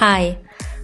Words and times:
Hi, 0.00 0.36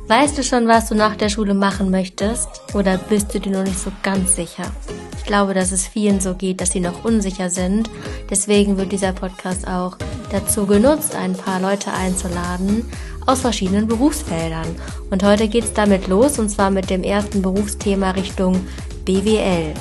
weißt 0.06 0.38
du 0.38 0.45
schon, 0.45 0.69
was 0.69 0.88
du 0.88 0.95
nach 0.95 1.17
der 1.17 1.29
Schule 1.29 1.54
machen 1.54 1.91
möchtest? 1.91 2.48
Oder 2.75 2.98
bist 2.98 3.35
du 3.35 3.41
dir 3.41 3.51
noch 3.51 3.64
nicht 3.64 3.79
so 3.79 3.91
ganz 4.04 4.37
sicher? 4.37 4.71
Ich 5.17 5.25
glaube, 5.25 5.54
dass 5.54 5.73
es 5.73 5.89
vielen 5.89 6.21
so 6.21 6.35
geht, 6.35 6.61
dass 6.61 6.71
sie 6.71 6.79
noch 6.81 7.04
unsicher 7.04 7.51
sind. 7.51 7.91
Deswegen 8.31 8.77
wird 8.77 8.93
dieser 8.93 9.12
Podcast 9.12 9.67
auch 9.67 9.96
dazu 10.31 10.67
genutzt, 10.67 11.17
ein 11.17 11.33
paar 11.33 11.58
Leute 11.60 11.92
einzuladen 11.92 12.85
aus 13.26 13.40
verschiedenen 13.40 13.88
Berufsfeldern. 13.88 14.69
Und 15.10 15.22
heute 15.22 15.48
geht's 15.48 15.72
damit 15.72 16.06
los, 16.06 16.38
und 16.38 16.48
zwar 16.48 16.70
mit 16.70 16.88
dem 16.88 17.02
ersten 17.02 17.42
Berufsthema 17.42 18.12
Richtung 18.12 18.66
BWL. 19.05 19.74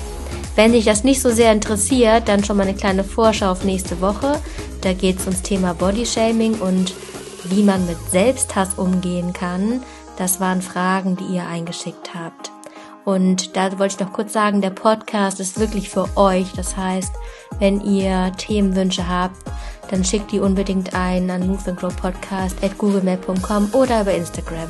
Wenn 0.56 0.72
dich 0.72 0.86
das 0.86 1.04
nicht 1.04 1.22
so 1.22 1.30
sehr 1.30 1.52
interessiert, 1.52 2.28
dann 2.28 2.44
schon 2.44 2.58
mal 2.58 2.64
eine 2.64 2.76
kleine 2.76 3.04
Vorschau 3.04 3.52
auf 3.52 3.64
nächste 3.64 4.02
Woche. 4.02 4.42
Da 4.82 4.94
geht's 4.94 5.26
ums 5.26 5.42
Thema 5.42 5.74
Bodyshaming 5.74 6.56
und 6.56 6.94
wie 7.46 7.64
man 7.64 7.86
mit 7.86 7.98
Selbsthass 8.12 8.76
umgehen 8.76 9.34
kann, 9.34 9.82
das 10.18 10.40
waren 10.40 10.62
Fragen, 10.62 11.16
die 11.16 11.36
ihr 11.36 11.48
eingeschickt 11.48 12.14
habt. 12.14 12.52
Und 13.06 13.56
da 13.56 13.80
wollte 13.80 13.96
ich 13.96 14.00
noch 14.06 14.12
kurz 14.12 14.34
sagen, 14.34 14.60
der 14.60 14.72
Podcast 14.72 15.40
ist 15.40 15.60
wirklich 15.60 15.90
für 15.90 16.10
euch. 16.18 16.52
Das 16.58 16.76
heißt, 16.76 17.14
wenn 17.58 17.80
ihr 17.80 18.34
Themenwünsche 18.38 19.08
habt, 19.08 19.38
dann 19.90 20.04
schickt 20.04 20.34
die 20.34 20.42
unbedingt 20.42 20.94
ein 20.94 21.30
an 21.30 21.48
moveandgrowpodcast 21.48 22.62
at 22.62 22.78
googlemail.com 22.78 23.70
oder 23.72 24.02
über 24.02 24.14
Instagram. 24.14 24.70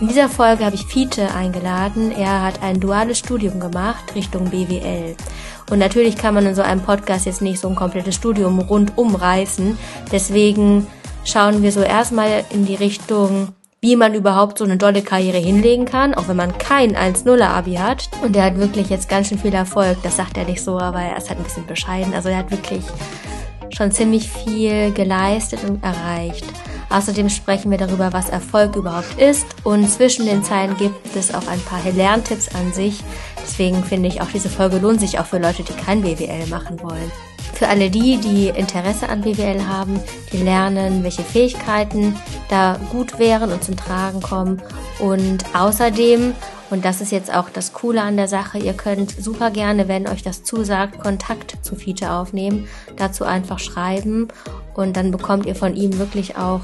In 0.00 0.06
dieser 0.06 0.28
Folge 0.28 0.64
habe 0.64 0.76
ich 0.76 0.86
Fiete 0.86 1.34
eingeladen. 1.34 2.12
Er 2.12 2.42
hat 2.42 2.62
ein 2.62 2.78
duales 2.78 3.18
Studium 3.18 3.58
gemacht 3.58 4.14
Richtung 4.14 4.50
BWL. 4.50 5.16
Und 5.70 5.78
natürlich 5.78 6.16
kann 6.16 6.34
man 6.34 6.46
in 6.46 6.54
so 6.54 6.62
einem 6.62 6.80
Podcast 6.80 7.26
jetzt 7.26 7.42
nicht 7.42 7.60
so 7.60 7.68
ein 7.68 7.74
komplettes 7.74 8.14
Studium 8.14 8.58
rundum 8.58 9.14
reißen. 9.14 9.76
Deswegen 10.10 10.86
schauen 11.24 11.62
wir 11.62 11.72
so 11.72 11.80
erstmal 11.80 12.44
in 12.50 12.66
die 12.66 12.74
Richtung, 12.74 13.48
wie 13.80 13.94
man 13.94 14.14
überhaupt 14.14 14.58
so 14.58 14.64
eine 14.64 14.76
dolle 14.76 15.02
Karriere 15.02 15.38
hinlegen 15.38 15.84
kann, 15.84 16.14
auch 16.14 16.26
wenn 16.28 16.36
man 16.36 16.58
kein 16.58 16.96
1-0er 16.96 17.48
Abi 17.48 17.74
hat. 17.74 18.08
Und 18.22 18.34
er 18.34 18.44
hat 18.44 18.58
wirklich 18.58 18.88
jetzt 18.88 19.08
ganz 19.08 19.28
schön 19.28 19.38
viel 19.38 19.54
Erfolg. 19.54 19.98
Das 20.02 20.16
sagt 20.16 20.36
er 20.36 20.44
nicht 20.44 20.62
so, 20.62 20.78
aber 20.78 21.00
er 21.00 21.16
ist 21.16 21.28
halt 21.28 21.38
ein 21.38 21.44
bisschen 21.44 21.66
bescheiden. 21.66 22.14
Also 22.14 22.28
er 22.28 22.38
hat 22.38 22.50
wirklich 22.50 22.82
schon 23.70 23.92
ziemlich 23.92 24.28
viel 24.28 24.92
geleistet 24.92 25.60
und 25.68 25.82
erreicht. 25.84 26.44
Außerdem 26.90 27.28
sprechen 27.28 27.70
wir 27.70 27.78
darüber, 27.78 28.12
was 28.14 28.30
Erfolg 28.30 28.74
überhaupt 28.74 29.20
ist 29.20 29.46
und 29.62 29.88
zwischen 29.90 30.24
den 30.24 30.42
Zeilen 30.42 30.74
gibt 30.78 31.14
es 31.14 31.34
auch 31.34 31.46
ein 31.46 31.60
paar 31.60 31.80
Lerntipps 31.92 32.48
an 32.54 32.72
sich. 32.72 33.00
Deswegen 33.48 33.82
finde 33.82 34.08
ich 34.08 34.20
auch 34.20 34.28
diese 34.32 34.50
Folge 34.50 34.76
lohnt 34.76 35.00
sich 35.00 35.18
auch 35.18 35.24
für 35.24 35.38
Leute, 35.38 35.62
die 35.62 35.72
kein 35.72 36.02
BWL 36.02 36.46
machen 36.48 36.80
wollen. 36.82 37.10
Für 37.54 37.66
alle 37.68 37.90
die, 37.90 38.18
die 38.18 38.48
Interesse 38.48 39.08
an 39.08 39.22
BWL 39.22 39.66
haben, 39.66 39.98
die 40.32 40.42
lernen, 40.42 41.02
welche 41.02 41.22
Fähigkeiten 41.22 42.14
da 42.50 42.78
gut 42.92 43.18
wären 43.18 43.50
und 43.50 43.64
zum 43.64 43.76
Tragen 43.76 44.20
kommen. 44.20 44.62
Und 45.00 45.44
außerdem, 45.54 46.34
und 46.70 46.84
das 46.84 47.00
ist 47.00 47.10
jetzt 47.10 47.34
auch 47.34 47.48
das 47.48 47.72
Coole 47.72 48.02
an 48.02 48.18
der 48.18 48.28
Sache, 48.28 48.58
ihr 48.58 48.74
könnt 48.74 49.10
super 49.10 49.50
gerne, 49.50 49.88
wenn 49.88 50.06
euch 50.06 50.22
das 50.22 50.44
zusagt, 50.44 51.00
Kontakt 51.00 51.56
zu 51.62 51.74
Feature 51.74 52.12
aufnehmen, 52.12 52.68
dazu 52.96 53.24
einfach 53.24 53.58
schreiben 53.58 54.28
und 54.74 54.96
dann 54.96 55.10
bekommt 55.10 55.46
ihr 55.46 55.56
von 55.56 55.74
ihm 55.74 55.98
wirklich 55.98 56.36
auch 56.36 56.60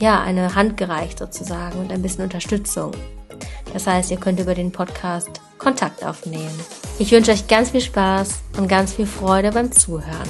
ja, 0.00 0.20
eine 0.20 0.56
Hand 0.56 0.76
gereicht 0.76 1.20
sozusagen 1.20 1.78
und 1.78 1.92
ein 1.92 2.02
bisschen 2.02 2.24
Unterstützung. 2.24 2.90
Das 3.72 3.86
heißt, 3.86 4.10
ihr 4.10 4.18
könnt 4.18 4.40
über 4.40 4.54
den 4.54 4.72
Podcast 4.72 5.40
Kontakt 5.60 6.04
aufnehmen. 6.04 6.58
Ich 6.98 7.12
wünsche 7.12 7.32
euch 7.32 7.46
ganz 7.46 7.70
viel 7.70 7.82
Spaß 7.82 8.42
und 8.56 8.66
ganz 8.66 8.94
viel 8.94 9.06
Freude 9.06 9.52
beim 9.52 9.70
Zuhören. 9.70 10.28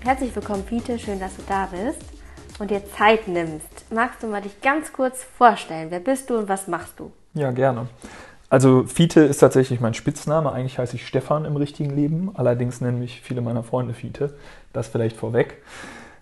Herzlich 0.00 0.36
willkommen, 0.36 0.62
Fiete. 0.64 0.98
Schön, 0.98 1.18
dass 1.18 1.34
du 1.36 1.42
da 1.48 1.66
bist 1.72 2.00
und 2.58 2.70
dir 2.70 2.82
Zeit 2.96 3.26
nimmst. 3.26 3.90
Magst 3.90 4.22
du 4.22 4.26
mal 4.26 4.42
dich 4.42 4.60
ganz 4.60 4.92
kurz 4.92 5.24
vorstellen? 5.24 5.90
Wer 5.90 6.00
bist 6.00 6.28
du 6.28 6.36
und 6.36 6.48
was 6.48 6.68
machst 6.68 7.00
du? 7.00 7.10
Ja, 7.32 7.50
gerne. 7.50 7.88
Also 8.50 8.84
Fiete 8.84 9.20
ist 9.20 9.38
tatsächlich 9.38 9.80
mein 9.80 9.94
Spitzname. 9.94 10.52
Eigentlich 10.52 10.78
heiße 10.78 10.96
ich 10.96 11.06
Stefan 11.06 11.46
im 11.46 11.56
richtigen 11.56 11.90
Leben. 11.90 12.30
Allerdings 12.34 12.82
nennen 12.82 12.98
mich 12.98 13.22
viele 13.22 13.40
meiner 13.40 13.62
Freunde 13.62 13.94
Fiete. 13.94 14.34
Das 14.74 14.88
vielleicht 14.88 15.16
vorweg. 15.16 15.62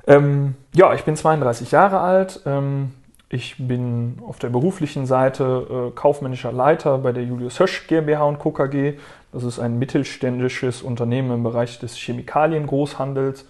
Ähm, 0.06 0.54
ja, 0.72 0.94
ich 0.94 1.02
bin 1.04 1.16
32 1.16 1.72
Jahre 1.72 2.00
alt, 2.00 2.40
ähm, 2.46 2.92
ich 3.32 3.56
bin 3.56 4.18
auf 4.28 4.38
der 4.38 4.50
beruflichen 4.50 5.06
Seite 5.06 5.66
äh, 5.88 5.96
kaufmännischer 5.96 6.52
Leiter 6.52 6.98
bei 6.98 7.12
der 7.12 7.24
Julius 7.24 7.58
Hösch 7.58 7.86
GmbH 7.86 8.24
und 8.24 8.38
Co. 8.38 8.50
KG. 8.50 8.98
Das 9.32 9.42
ist 9.42 9.58
ein 9.58 9.78
mittelständisches 9.78 10.82
Unternehmen 10.82 11.32
im 11.32 11.42
Bereich 11.42 11.78
des 11.78 11.96
Chemikaliengroßhandels. 11.96 13.48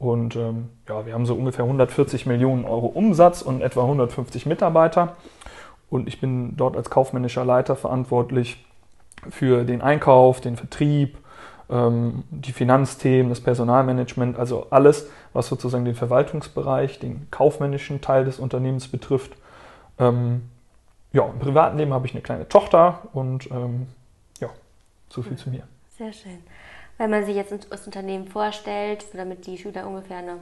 Und 0.00 0.34
ähm, 0.34 0.70
ja, 0.88 1.06
wir 1.06 1.14
haben 1.14 1.24
so 1.24 1.36
ungefähr 1.36 1.64
140 1.64 2.26
Millionen 2.26 2.64
Euro 2.64 2.86
Umsatz 2.86 3.42
und 3.42 3.62
etwa 3.62 3.82
150 3.82 4.46
Mitarbeiter. 4.46 5.16
Und 5.88 6.08
ich 6.08 6.20
bin 6.20 6.56
dort 6.56 6.76
als 6.76 6.90
kaufmännischer 6.90 7.44
Leiter 7.44 7.76
verantwortlich 7.76 8.64
für 9.30 9.62
den 9.62 9.82
Einkauf, 9.82 10.40
den 10.40 10.56
Vertrieb, 10.56 11.16
die 11.72 12.52
Finanzthemen, 12.52 13.30
das 13.30 13.40
Personalmanagement, 13.40 14.38
also 14.38 14.66
alles, 14.68 15.08
was 15.32 15.48
sozusagen 15.48 15.86
den 15.86 15.94
Verwaltungsbereich, 15.94 16.98
den 16.98 17.28
kaufmännischen 17.30 18.02
Teil 18.02 18.26
des 18.26 18.38
Unternehmens 18.38 18.88
betrifft. 18.88 19.32
Ähm, 19.98 20.42
ja, 21.14 21.24
im 21.24 21.38
privaten 21.38 21.78
Leben 21.78 21.94
habe 21.94 22.06
ich 22.06 22.12
eine 22.12 22.20
kleine 22.20 22.46
Tochter 22.46 23.00
und 23.14 23.50
ähm, 23.50 23.86
ja, 24.38 24.50
so 25.08 25.22
viel 25.22 25.36
zu 25.38 25.48
mir. 25.48 25.62
Sehr 25.96 26.12
schön. 26.12 26.40
Wenn 26.98 27.08
man 27.08 27.24
sich 27.24 27.36
jetzt 27.36 27.54
das 27.70 27.86
Unternehmen 27.86 28.26
vorstellt, 28.28 29.06
damit 29.14 29.46
die 29.46 29.56
Schüler 29.56 29.86
ungefähr 29.86 30.18
eine 30.18 30.36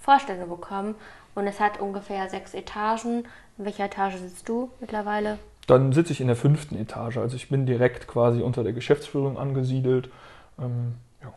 Vorstellung 0.00 0.48
bekommen, 0.48 0.94
und 1.38 1.46
es 1.46 1.60
hat 1.60 1.80
ungefähr 1.80 2.28
sechs 2.28 2.52
Etagen. 2.52 3.24
In 3.58 3.64
welcher 3.64 3.84
Etage 3.84 4.16
sitzt 4.16 4.48
du 4.48 4.70
mittlerweile? 4.80 5.38
Dann 5.68 5.92
sitze 5.92 6.12
ich 6.12 6.20
in 6.20 6.26
der 6.26 6.34
fünften 6.34 6.76
Etage. 6.76 7.18
Also 7.18 7.36
ich 7.36 7.48
bin 7.48 7.64
direkt 7.64 8.08
quasi 8.08 8.42
unter 8.42 8.64
der 8.64 8.72
Geschäftsführung 8.72 9.38
angesiedelt. 9.38 10.10
Ähm, 10.58 10.94
ja. 11.22 11.32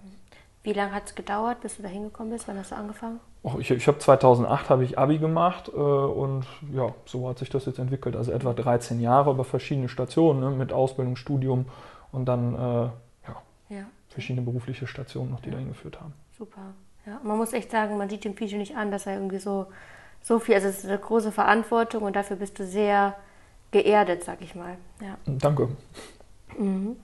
Wie 0.63 0.73
lange 0.73 0.93
hat 0.93 1.07
es 1.07 1.15
gedauert, 1.15 1.61
bis 1.61 1.77
du 1.77 1.83
da 1.83 1.89
hingekommen 1.89 2.31
bist? 2.31 2.47
Wann 2.47 2.57
hast 2.57 2.71
du 2.71 2.75
angefangen? 2.75 3.19
Oh, 3.43 3.55
ich 3.59 3.71
ich 3.71 3.87
habe 3.87 3.97
2008 3.97 4.69
habe 4.69 4.83
ich 4.83 4.99
Abi 4.99 5.17
gemacht 5.17 5.69
äh, 5.69 5.77
und 5.77 6.45
ja, 6.71 6.93
so 7.05 7.27
hat 7.27 7.39
sich 7.39 7.49
das 7.49 7.65
jetzt 7.65 7.79
entwickelt. 7.79 8.15
Also 8.15 8.31
etwa 8.31 8.53
13 8.53 8.99
Jahre 8.99 9.31
über 9.31 9.43
verschiedene 9.43 9.89
Stationen 9.89 10.39
ne, 10.41 10.51
mit 10.51 10.71
Ausbildung, 10.71 11.15
Studium 11.15 11.65
und 12.11 12.25
dann 12.25 12.53
äh, 12.53 12.57
ja, 12.57 13.41
ja, 13.69 13.85
verschiedene 14.09 14.45
berufliche 14.45 14.85
Stationen 14.85 15.31
noch, 15.31 15.39
die 15.39 15.49
ja. 15.49 15.55
dahin 15.55 15.69
geführt 15.69 15.99
haben. 15.99 16.13
Super. 16.37 16.61
Ja, 17.07 17.19
man 17.23 17.37
muss 17.37 17.53
echt 17.53 17.71
sagen, 17.71 17.97
man 17.97 18.09
sieht 18.09 18.25
dem 18.25 18.35
Fiji 18.35 18.57
nicht 18.57 18.75
an, 18.75 18.91
dass 18.91 19.07
er 19.07 19.15
irgendwie 19.15 19.39
so, 19.39 19.65
so 20.21 20.37
viel, 20.37 20.53
also 20.53 20.67
es 20.67 20.79
ist 20.79 20.85
eine 20.85 20.99
große 20.99 21.31
Verantwortung 21.31 22.03
und 22.03 22.15
dafür 22.15 22.37
bist 22.37 22.59
du 22.59 22.65
sehr 22.65 23.15
geerdet, 23.71 24.23
sag 24.23 24.41
ich 24.41 24.53
mal. 24.53 24.77
Ja. 25.01 25.17
Danke. 25.25 25.69
Mhm. 26.57 26.97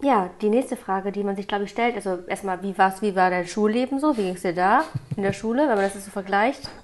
Ja, 0.00 0.30
die 0.40 0.48
nächste 0.48 0.76
Frage, 0.76 1.10
die 1.10 1.24
man 1.24 1.34
sich, 1.34 1.48
glaube 1.48 1.64
ich, 1.64 1.70
stellt, 1.70 1.96
also 1.96 2.18
erstmal, 2.28 2.62
wie, 2.62 2.78
war's, 2.78 3.02
wie 3.02 3.16
war 3.16 3.30
dein 3.30 3.48
Schulleben 3.48 3.98
so? 3.98 4.16
Wie 4.16 4.22
ging 4.22 4.34
es 4.34 4.42
dir 4.42 4.54
da 4.54 4.84
in 5.16 5.24
der 5.24 5.32
Schule, 5.32 5.62
wenn 5.62 5.74
man 5.74 5.78
das 5.78 6.04
so 6.04 6.10
vergleicht? 6.10 6.68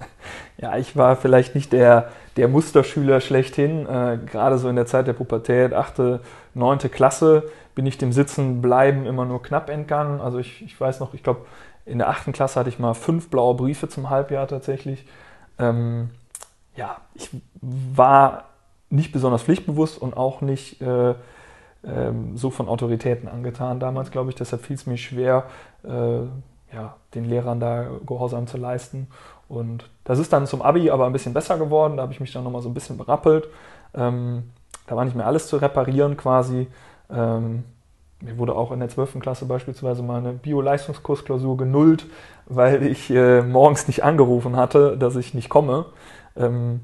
Ja, 0.57 0.77
ich 0.77 0.95
war 0.95 1.17
vielleicht 1.17 1.53
nicht 1.53 1.73
der, 1.73 2.11
der 2.37 2.47
Musterschüler 2.47 3.19
schlechthin. 3.19 3.85
Äh, 3.85 4.19
gerade 4.25 4.57
so 4.57 4.69
in 4.69 4.77
der 4.77 4.85
Zeit 4.85 5.05
der 5.05 5.11
Pubertät, 5.11 5.73
achte, 5.73 6.21
neunte 6.53 6.87
Klasse, 6.87 7.51
bin 7.75 7.85
ich 7.85 7.97
dem 7.97 8.13
Sitzenbleiben 8.13 9.05
immer 9.05 9.25
nur 9.25 9.43
knapp 9.43 9.69
entgangen. 9.69 10.21
Also 10.21 10.39
ich, 10.39 10.63
ich 10.63 10.79
weiß 10.79 11.01
noch, 11.01 11.13
ich 11.13 11.23
glaube, 11.23 11.45
in 11.85 11.97
der 11.97 12.07
achten 12.07 12.31
Klasse 12.31 12.57
hatte 12.57 12.69
ich 12.69 12.79
mal 12.79 12.93
fünf 12.93 13.29
blaue 13.29 13.53
Briefe 13.53 13.89
zum 13.89 14.09
Halbjahr 14.09 14.47
tatsächlich. 14.47 15.05
Ähm, 15.59 16.09
ja, 16.77 17.01
ich 17.13 17.29
war 17.61 18.45
nicht 18.89 19.11
besonders 19.11 19.43
pflichtbewusst 19.43 20.01
und 20.01 20.15
auch 20.15 20.39
nicht... 20.39 20.81
Äh, 20.81 21.15
ähm, 21.85 22.37
so 22.37 22.49
von 22.49 22.67
Autoritäten 22.67 23.27
angetan 23.27 23.79
damals, 23.79 24.11
glaube 24.11 24.29
ich. 24.29 24.35
Deshalb 24.35 24.63
fiel 24.63 24.75
es 24.75 24.85
mir 24.85 24.97
schwer, 24.97 25.45
äh, 25.83 26.21
ja, 26.73 26.95
den 27.13 27.25
Lehrern 27.25 27.59
da 27.59 27.87
Gehorsam 28.05 28.47
zu 28.47 28.57
leisten. 28.57 29.07
Und 29.47 29.89
das 30.03 30.19
ist 30.19 30.33
dann 30.33 30.47
zum 30.47 30.61
Abi 30.61 30.89
aber 30.89 31.05
ein 31.05 31.13
bisschen 31.13 31.33
besser 31.33 31.57
geworden. 31.57 31.97
Da 31.97 32.03
habe 32.03 32.13
ich 32.13 32.19
mich 32.19 32.31
dann 32.33 32.43
nochmal 32.43 32.61
so 32.61 32.69
ein 32.69 32.73
bisschen 32.73 32.97
berappelt. 32.97 33.47
Ähm, 33.93 34.51
da 34.87 34.95
war 34.95 35.05
nicht 35.05 35.15
mehr 35.15 35.27
alles 35.27 35.47
zu 35.47 35.57
reparieren 35.57 36.17
quasi. 36.17 36.67
Ähm, 37.09 37.63
mir 38.21 38.37
wurde 38.37 38.55
auch 38.55 38.71
in 38.71 38.79
der 38.79 38.89
12. 38.89 39.19
Klasse 39.19 39.45
beispielsweise 39.45 40.01
mal 40.01 40.17
eine 40.17 40.33
Bio-Leistungskursklausur 40.33 41.57
genullt, 41.57 42.05
weil 42.47 42.83
ich 42.83 43.09
äh, 43.11 43.41
morgens 43.41 43.87
nicht 43.87 44.03
angerufen 44.03 44.55
hatte, 44.55 44.97
dass 44.97 45.15
ich 45.15 45.33
nicht 45.33 45.49
komme. 45.49 45.85
Ähm, 46.35 46.81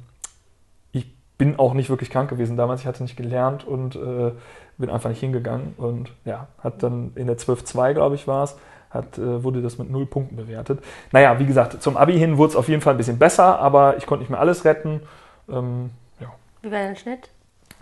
bin 1.41 1.57
auch 1.57 1.73
nicht 1.73 1.89
wirklich 1.89 2.11
krank 2.11 2.29
gewesen 2.29 2.55
damals, 2.55 2.81
ich 2.81 2.85
hatte 2.85 3.01
nicht 3.01 3.17
gelernt 3.17 3.65
und 3.65 3.95
äh, 3.95 4.31
bin 4.77 4.91
einfach 4.91 5.09
nicht 5.09 5.21
hingegangen 5.21 5.73
und 5.75 6.11
ja, 6.23 6.45
hat 6.63 6.83
dann 6.83 7.13
in 7.15 7.25
der 7.25 7.35
12.2, 7.35 7.95
glaube 7.95 8.13
ich, 8.13 8.27
war 8.27 8.43
es, 8.43 8.57
hat, 8.91 9.17
äh, 9.17 9.43
wurde 9.43 9.63
das 9.63 9.79
mit 9.79 9.89
null 9.89 10.05
Punkten 10.05 10.35
bewertet. 10.35 10.83
Naja, 11.11 11.39
wie 11.39 11.47
gesagt, 11.47 11.81
zum 11.81 11.97
Abi 11.97 12.13
hin 12.13 12.37
wurde 12.37 12.51
es 12.51 12.55
auf 12.55 12.69
jeden 12.69 12.83
Fall 12.83 12.93
ein 12.93 12.97
bisschen 12.97 13.17
besser, 13.17 13.57
aber 13.57 13.97
ich 13.97 14.05
konnte 14.05 14.21
nicht 14.21 14.29
mehr 14.29 14.39
alles 14.39 14.65
retten. 14.65 15.01
Ähm, 15.49 15.89
ja. 16.19 16.27
Wie 16.61 16.71
war 16.71 16.77
dein 16.77 16.95
Schnitt? 16.95 17.29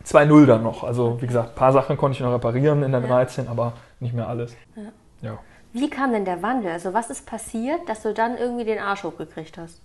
2-0 0.06 0.46
dann 0.46 0.64
noch. 0.64 0.86
Also 0.86 1.22
wie 1.22 1.28
gesagt, 1.28 1.50
ein 1.50 1.56
paar 1.56 1.74
Sachen 1.74 1.98
konnte 1.98 2.16
ich 2.16 2.22
noch 2.22 2.34
reparieren 2.34 2.82
in 2.84 2.94
der 2.94 3.02
ja. 3.02 3.08
13, 3.08 3.50
aber 3.50 3.74
nicht 4.00 4.14
mehr 4.14 4.30
alles. 4.30 4.56
Ja. 4.78 5.32
Ja. 5.32 5.38
Wie 5.74 5.90
kam 5.90 6.14
denn 6.14 6.24
der 6.24 6.42
Wandel? 6.42 6.72
Also 6.72 6.94
was 6.94 7.10
ist 7.10 7.26
passiert, 7.26 7.90
dass 7.90 8.04
du 8.04 8.14
dann 8.14 8.38
irgendwie 8.38 8.64
den 8.64 8.80
Arsch 8.80 9.04
hochgekriegt 9.04 9.58
hast? 9.58 9.82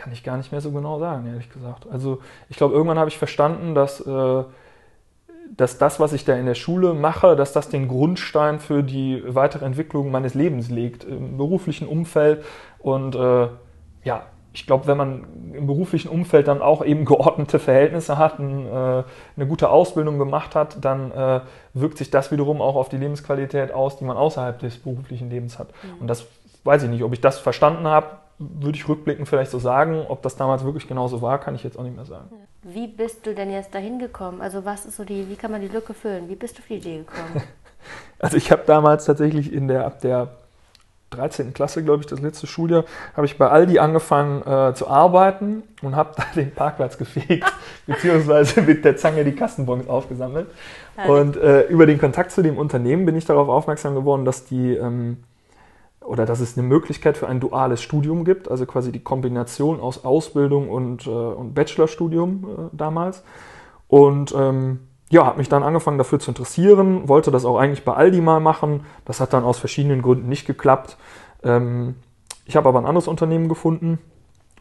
Kann 0.00 0.14
ich 0.14 0.24
gar 0.24 0.38
nicht 0.38 0.50
mehr 0.50 0.62
so 0.62 0.70
genau 0.70 0.98
sagen, 0.98 1.26
ehrlich 1.26 1.52
gesagt. 1.52 1.86
Also 1.90 2.20
ich 2.48 2.56
glaube, 2.56 2.72
irgendwann 2.72 2.98
habe 2.98 3.10
ich 3.10 3.18
verstanden, 3.18 3.74
dass, 3.74 4.00
äh, 4.00 4.44
dass 5.54 5.76
das, 5.76 6.00
was 6.00 6.14
ich 6.14 6.24
da 6.24 6.34
in 6.36 6.46
der 6.46 6.54
Schule 6.54 6.94
mache, 6.94 7.36
dass 7.36 7.52
das 7.52 7.68
den 7.68 7.86
Grundstein 7.86 8.60
für 8.60 8.82
die 8.82 9.22
weitere 9.26 9.66
Entwicklung 9.66 10.10
meines 10.10 10.32
Lebens 10.32 10.70
legt, 10.70 11.04
im 11.04 11.36
beruflichen 11.36 11.86
Umfeld. 11.86 12.42
Und 12.78 13.14
äh, 13.14 13.48
ja, 14.02 14.22
ich 14.54 14.66
glaube, 14.66 14.86
wenn 14.86 14.96
man 14.96 15.24
im 15.52 15.66
beruflichen 15.66 16.08
Umfeld 16.08 16.48
dann 16.48 16.62
auch 16.62 16.82
eben 16.82 17.04
geordnete 17.04 17.58
Verhältnisse 17.58 18.16
hat, 18.16 18.38
ein, 18.38 18.66
äh, 18.68 19.02
eine 19.36 19.46
gute 19.46 19.68
Ausbildung 19.68 20.18
gemacht 20.18 20.54
hat, 20.54 20.82
dann 20.82 21.12
äh, 21.12 21.40
wirkt 21.74 21.98
sich 21.98 22.10
das 22.10 22.32
wiederum 22.32 22.62
auch 22.62 22.76
auf 22.76 22.88
die 22.88 22.96
Lebensqualität 22.96 23.70
aus, 23.70 23.98
die 23.98 24.04
man 24.04 24.16
außerhalb 24.16 24.58
des 24.60 24.78
beruflichen 24.78 25.28
Lebens 25.28 25.58
hat. 25.58 25.68
Mhm. 25.82 26.00
Und 26.00 26.06
das 26.06 26.24
weiß 26.64 26.84
ich 26.84 26.88
nicht, 26.88 27.02
ob 27.02 27.12
ich 27.12 27.20
das 27.20 27.38
verstanden 27.38 27.86
habe, 27.86 28.16
würde 28.40 28.76
ich 28.76 28.88
rückblickend 28.88 29.28
vielleicht 29.28 29.50
so 29.50 29.58
sagen. 29.58 30.04
Ob 30.08 30.22
das 30.22 30.34
damals 30.34 30.64
wirklich 30.64 30.88
genauso 30.88 31.20
war, 31.20 31.38
kann 31.38 31.54
ich 31.54 31.62
jetzt 31.62 31.78
auch 31.78 31.82
nicht 31.82 31.94
mehr 31.94 32.06
sagen. 32.06 32.30
Wie 32.62 32.88
bist 32.88 33.26
du 33.26 33.34
denn 33.34 33.50
jetzt 33.50 33.74
dahin 33.74 33.98
gekommen? 33.98 34.40
Also 34.40 34.64
was 34.64 34.86
ist 34.86 34.96
so 34.96 35.04
die, 35.04 35.28
wie 35.28 35.36
kann 35.36 35.50
man 35.50 35.60
die 35.60 35.68
Lücke 35.68 35.94
füllen? 35.94 36.28
Wie 36.28 36.34
bist 36.34 36.56
du 36.56 36.62
auf 36.62 36.66
die 36.66 36.76
Idee 36.76 36.98
gekommen? 36.98 37.42
also 38.18 38.36
ich 38.36 38.50
habe 38.50 38.62
damals 38.66 39.04
tatsächlich 39.04 39.52
in 39.52 39.68
der, 39.68 39.84
ab 39.84 40.00
der 40.00 40.28
13. 41.10 41.52
Klasse, 41.52 41.82
glaube 41.82 42.02
ich, 42.02 42.06
das 42.06 42.20
letzte 42.20 42.46
Schuljahr, 42.46 42.84
habe 43.16 43.26
ich 43.26 43.36
bei 43.36 43.48
Aldi 43.48 43.78
angefangen 43.78 44.42
äh, 44.42 44.74
zu 44.74 44.88
arbeiten 44.88 45.62
und 45.82 45.96
habe 45.96 46.14
da 46.16 46.24
den 46.34 46.52
Parkplatz 46.52 46.96
gefegt, 46.96 47.52
beziehungsweise 47.86 48.62
mit 48.62 48.84
der 48.84 48.96
Zange 48.96 49.24
die 49.24 49.34
Kassenbons 49.34 49.88
aufgesammelt. 49.88 50.48
Und 51.06 51.36
äh, 51.36 51.62
über 51.62 51.86
den 51.86 51.98
Kontakt 51.98 52.30
zu 52.30 52.42
dem 52.42 52.58
Unternehmen 52.58 53.06
bin 53.06 53.16
ich 53.16 53.24
darauf 53.24 53.48
aufmerksam 53.48 53.94
geworden, 53.94 54.24
dass 54.24 54.44
die 54.44 54.74
ähm, 54.74 55.16
oder 56.04 56.26
dass 56.26 56.40
es 56.40 56.56
eine 56.56 56.66
Möglichkeit 56.66 57.16
für 57.16 57.28
ein 57.28 57.40
duales 57.40 57.82
Studium 57.82 58.24
gibt, 58.24 58.50
also 58.50 58.66
quasi 58.66 58.90
die 58.92 59.02
Kombination 59.02 59.80
aus 59.80 60.04
Ausbildung 60.04 60.70
und, 60.70 61.06
äh, 61.06 61.10
und 61.10 61.54
Bachelorstudium 61.54 62.44
äh, 62.44 62.76
damals. 62.76 63.22
Und 63.88 64.34
ähm, 64.36 64.80
ja, 65.10 65.26
habe 65.26 65.38
mich 65.38 65.48
dann 65.48 65.62
angefangen 65.62 65.98
dafür 65.98 66.20
zu 66.20 66.30
interessieren, 66.30 67.08
wollte 67.08 67.30
das 67.30 67.44
auch 67.44 67.58
eigentlich 67.58 67.84
bei 67.84 67.94
Aldi 67.94 68.20
mal 68.20 68.40
machen. 68.40 68.86
Das 69.04 69.20
hat 69.20 69.32
dann 69.32 69.44
aus 69.44 69.58
verschiedenen 69.58 70.02
Gründen 70.02 70.28
nicht 70.28 70.46
geklappt. 70.46 70.96
Ähm, 71.42 71.96
ich 72.46 72.56
habe 72.56 72.68
aber 72.68 72.78
ein 72.78 72.86
anderes 72.86 73.08
Unternehmen 73.08 73.48
gefunden, 73.48 73.98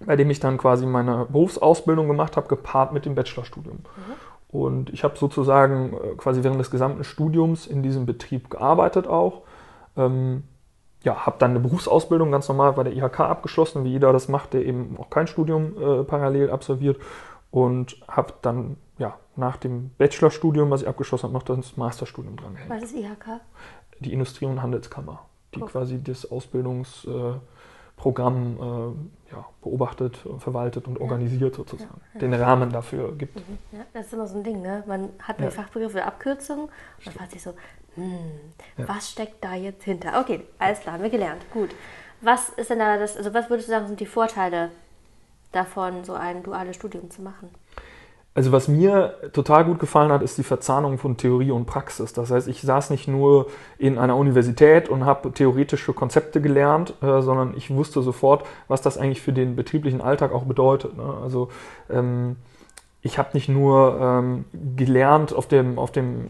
bei 0.05 0.15
dem 0.15 0.29
ich 0.29 0.39
dann 0.39 0.57
quasi 0.57 0.85
meine 0.85 1.25
Berufsausbildung 1.29 2.07
gemacht 2.07 2.35
habe, 2.35 2.47
gepaart 2.47 2.93
mit 2.93 3.05
dem 3.05 3.15
Bachelorstudium. 3.15 3.77
Mhm. 3.77 4.13
Und 4.51 4.89
ich 4.89 5.03
habe 5.03 5.17
sozusagen 5.17 5.93
äh, 5.93 6.15
quasi 6.17 6.43
während 6.43 6.59
des 6.59 6.71
gesamten 6.71 7.03
Studiums 7.03 7.67
in 7.67 7.83
diesem 7.83 8.05
Betrieb 8.05 8.49
gearbeitet 8.49 9.07
auch. 9.07 9.43
Ähm, 9.95 10.43
ja, 11.03 11.25
habe 11.25 11.37
dann 11.39 11.51
eine 11.51 11.59
Berufsausbildung 11.59 12.31
ganz 12.31 12.47
normal 12.49 12.73
bei 12.73 12.83
der 12.83 12.93
IHK 12.93 13.21
abgeschlossen, 13.21 13.83
wie 13.83 13.89
jeder 13.89 14.11
das 14.11 14.27
macht, 14.27 14.53
der 14.53 14.65
eben 14.65 14.97
auch 14.99 15.09
kein 15.09 15.27
Studium 15.27 15.77
äh, 15.77 16.03
parallel 16.03 16.49
absolviert. 16.49 16.97
Und 17.51 17.97
habe 18.07 18.33
dann 18.41 18.77
ja, 18.97 19.17
nach 19.35 19.57
dem 19.57 19.91
Bachelorstudium, 19.97 20.69
was 20.69 20.81
ich 20.81 20.87
abgeschlossen 20.87 21.23
habe, 21.23 21.33
noch 21.33 21.43
das 21.43 21.77
Masterstudium 21.77 22.35
dran. 22.35 22.57
Was 22.67 22.83
ist 22.83 22.95
IHK? 22.95 23.41
Die 23.99 24.13
Industrie- 24.13 24.45
und 24.45 24.61
Handelskammer, 24.61 25.25
die 25.55 25.61
cool. 25.61 25.67
quasi 25.67 26.03
das 26.03 26.29
Ausbildungsprogramm 26.29 27.37
äh, 27.37 27.39
ja, 29.31 29.45
beobachtet, 29.61 30.17
verwaltet 30.39 30.87
und 30.87 30.95
ja. 30.95 31.01
organisiert 31.01 31.55
sozusagen. 31.55 32.01
Ja. 32.13 32.19
Den 32.19 32.33
Rahmen 32.33 32.71
dafür 32.71 33.15
gibt. 33.15 33.35
Mhm. 33.35 33.57
Ja, 33.71 33.85
das 33.93 34.07
ist 34.07 34.13
immer 34.13 34.27
so 34.27 34.37
ein 34.37 34.43
Ding, 34.43 34.61
ne? 34.61 34.83
Man 34.87 35.09
hat 35.21 35.39
eine 35.39 35.51
Fachbegriffe, 35.51 36.03
Abkürzung 36.03 36.69
und 37.05 37.13
fragt 37.13 37.31
sich 37.31 37.43
so, 37.43 37.53
hm, 37.95 38.17
was 38.77 39.11
steckt 39.11 39.43
da 39.43 39.55
jetzt 39.55 39.83
hinter? 39.83 40.19
Okay, 40.19 40.45
alles 40.57 40.79
klar, 40.79 40.95
haben 40.95 41.03
wir 41.03 41.09
gelernt. 41.09 41.41
Gut. 41.51 41.69
Was 42.21 42.49
ist 42.49 42.69
denn 42.69 42.79
da 42.79 42.97
das, 42.97 43.15
also 43.15 43.33
was 43.33 43.49
würdest 43.49 43.67
du 43.67 43.71
sagen, 43.71 43.87
sind 43.87 43.99
die 43.99 44.05
Vorteile 44.05 44.71
davon, 45.51 46.03
so 46.03 46.13
ein 46.13 46.43
duales 46.43 46.75
Studium 46.75 47.09
zu 47.09 47.21
machen? 47.21 47.49
Also 48.39 48.53
was 48.53 48.69
mir 48.69 49.15
total 49.33 49.65
gut 49.65 49.79
gefallen 49.79 50.13
hat, 50.13 50.21
ist 50.21 50.37
die 50.37 50.43
Verzahnung 50.43 50.97
von 50.97 51.17
Theorie 51.17 51.51
und 51.51 51.65
Praxis. 51.65 52.13
Das 52.13 52.31
heißt, 52.31 52.47
ich 52.47 52.61
saß 52.61 52.89
nicht 52.89 53.05
nur 53.05 53.47
in 53.77 53.97
einer 53.97 54.15
Universität 54.15 54.87
und 54.87 55.03
habe 55.03 55.33
theoretische 55.33 55.91
Konzepte 55.91 56.39
gelernt, 56.39 56.93
äh, 57.01 57.21
sondern 57.21 57.53
ich 57.57 57.69
wusste 57.69 58.01
sofort, 58.01 58.45
was 58.69 58.81
das 58.81 58.97
eigentlich 58.97 59.19
für 59.19 59.33
den 59.33 59.57
betrieblichen 59.57 59.99
Alltag 59.99 60.31
auch 60.31 60.45
bedeutet. 60.45 60.95
Ne? 60.95 61.15
Also 61.21 61.49
ähm, 61.89 62.37
ich 63.01 63.17
habe 63.17 63.29
nicht 63.33 63.47
nur 63.47 63.97
ähm, 64.01 64.45
gelernt 64.75 65.33
auf 65.33 65.47
dem, 65.47 65.79
auf 65.79 65.91
dem 65.91 66.25
äh, 66.25 66.29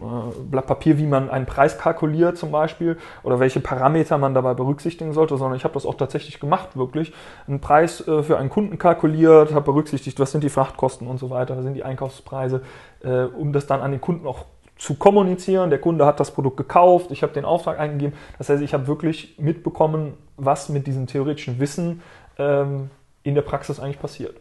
Blatt 0.52 0.68
Papier, 0.68 1.00
wie 1.00 1.08
man 1.08 1.30
einen 1.30 1.48
Preis 1.48 1.80
kalkuliert 1.80 2.38
zum 2.38 2.52
Beispiel 2.52 2.98
oder 3.24 3.40
welche 3.40 3.60
Parameter 3.60 4.20
man 4.20 4.36
dabei 4.36 4.54
berücksichtigen 4.54 5.14
sollte, 5.14 5.36
sondern 5.38 5.58
ich 5.58 5.64
habe 5.64 5.74
das 5.74 5.88
auch 5.88 5.96
tatsächlich 5.96 6.40
gemacht, 6.40 6.78
wirklich. 6.78 7.12
Einen 7.48 7.60
Preis 7.60 8.08
äh, 8.08 8.22
für 8.22 8.38
einen 8.38 8.52
Kunden 8.52 8.78
kalkuliert, 8.78 9.52
habe 9.52 9.66
berücksichtigt, 9.66 10.20
was 10.20 10.32
sind 10.32 10.44
die 10.44 10.50
Frachtkosten 10.50 11.08
und 11.08 11.18
so 11.18 11.32
weiter, 11.32 11.58
was 11.58 11.64
sind 11.64 11.74
die 11.74 11.84
Einkaufspreise, 11.84 12.62
äh, 13.04 13.24
um 13.24 13.52
das 13.52 13.66
dann 13.66 13.82
an 13.82 13.90
den 13.90 14.02
Kunden 14.02 14.28
auch 14.28 14.46
zu 14.78 14.94
kommunizieren. 14.94 15.72
Der 15.72 15.80
Kunde 15.80 16.06
hat 16.06 16.20
das 16.20 16.30
Produkt 16.32 16.58
gekauft, 16.58 17.10
ich 17.10 17.24
habe 17.24 17.34
den 17.34 17.46
Auftrag 17.46 17.80
eingegeben. 17.80 18.16
Das 18.38 18.48
heißt, 18.50 18.62
ich 18.62 18.76
habe 18.76 18.86
wirklich 18.86 19.40
mitbekommen, 19.40 20.14
was 20.38 20.70
mit 20.70 20.86
diesem 20.86 21.08
theoretischen 21.08 21.60
Wissen 21.60 22.04
ähm, 22.38 22.92
in 23.24 23.34
der 23.34 23.42
Praxis 23.42 23.80
eigentlich 23.80 24.00
passiert. 24.00 24.40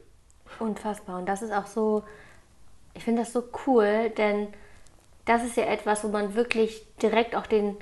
Unfassbar. 0.58 1.18
Und 1.18 1.28
das 1.28 1.42
ist 1.42 1.52
auch 1.52 1.66
so, 1.66 2.02
ich 2.94 3.04
finde 3.04 3.22
das 3.22 3.32
so 3.32 3.44
cool, 3.66 4.10
denn 4.10 4.48
das 5.24 5.44
ist 5.44 5.56
ja 5.56 5.64
etwas, 5.64 6.04
wo 6.04 6.08
man 6.08 6.34
wirklich 6.34 6.84
direkt 7.02 7.36
auch 7.36 7.46
den, 7.46 7.76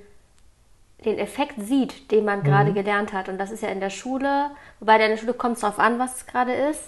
den 1.05 1.19
Effekt 1.19 1.55
sieht, 1.59 2.11
den 2.11 2.25
man 2.25 2.41
mhm. 2.41 2.45
gerade 2.45 2.73
gelernt 2.73 3.13
hat. 3.13 3.29
Und 3.29 3.39
das 3.39 3.51
ist 3.51 3.63
ja 3.63 3.69
in 3.69 3.81
der 3.81 3.91
Schule, 3.91 4.51
wobei 4.81 4.95
in 4.95 5.11
der 5.11 5.17
Schule 5.17 5.35
kommt 5.35 5.55
es 5.55 5.61
darauf 5.61 5.79
an, 5.79 5.99
was 5.99 6.17
es 6.17 6.27
gerade 6.27 6.53
ist. 6.53 6.83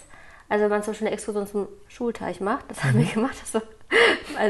Also 0.48 0.64
wenn 0.64 0.70
man 0.70 0.82
zum 0.82 0.92
Beispiel 0.92 1.08
eine 1.08 1.14
Exkursion 1.14 1.46
zum 1.46 1.68
Schulteich 1.88 2.40
macht, 2.40 2.70
das 2.70 2.82
haben 2.82 2.98
wir 2.98 3.04
mhm. 3.04 3.12
gemacht. 3.12 3.36
Also, 3.40 3.60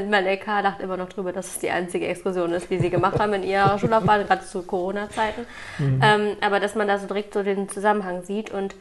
mein 0.08 0.26
LK 0.26 0.46
lacht 0.62 0.80
immer 0.80 0.96
noch 0.96 1.08
drüber, 1.08 1.32
dass 1.32 1.46
es 1.46 1.58
die 1.60 1.70
einzige 1.70 2.06
Exkursion 2.06 2.52
ist, 2.52 2.70
die 2.70 2.78
sie 2.78 2.90
gemacht 2.90 3.18
haben 3.18 3.34
in 3.34 3.42
ihrer 3.42 3.78
Schullaufbahn, 3.78 4.26
gerade 4.26 4.44
zu 4.44 4.62
Corona-Zeiten. 4.62 5.46
Mhm. 5.78 6.00
Ähm, 6.02 6.36
aber 6.40 6.60
dass 6.60 6.74
man 6.74 6.88
da 6.88 6.98
so 6.98 7.06
direkt 7.06 7.34
so 7.34 7.42
den 7.42 7.68
Zusammenhang 7.68 8.22
sieht 8.22 8.50
und 8.50 8.74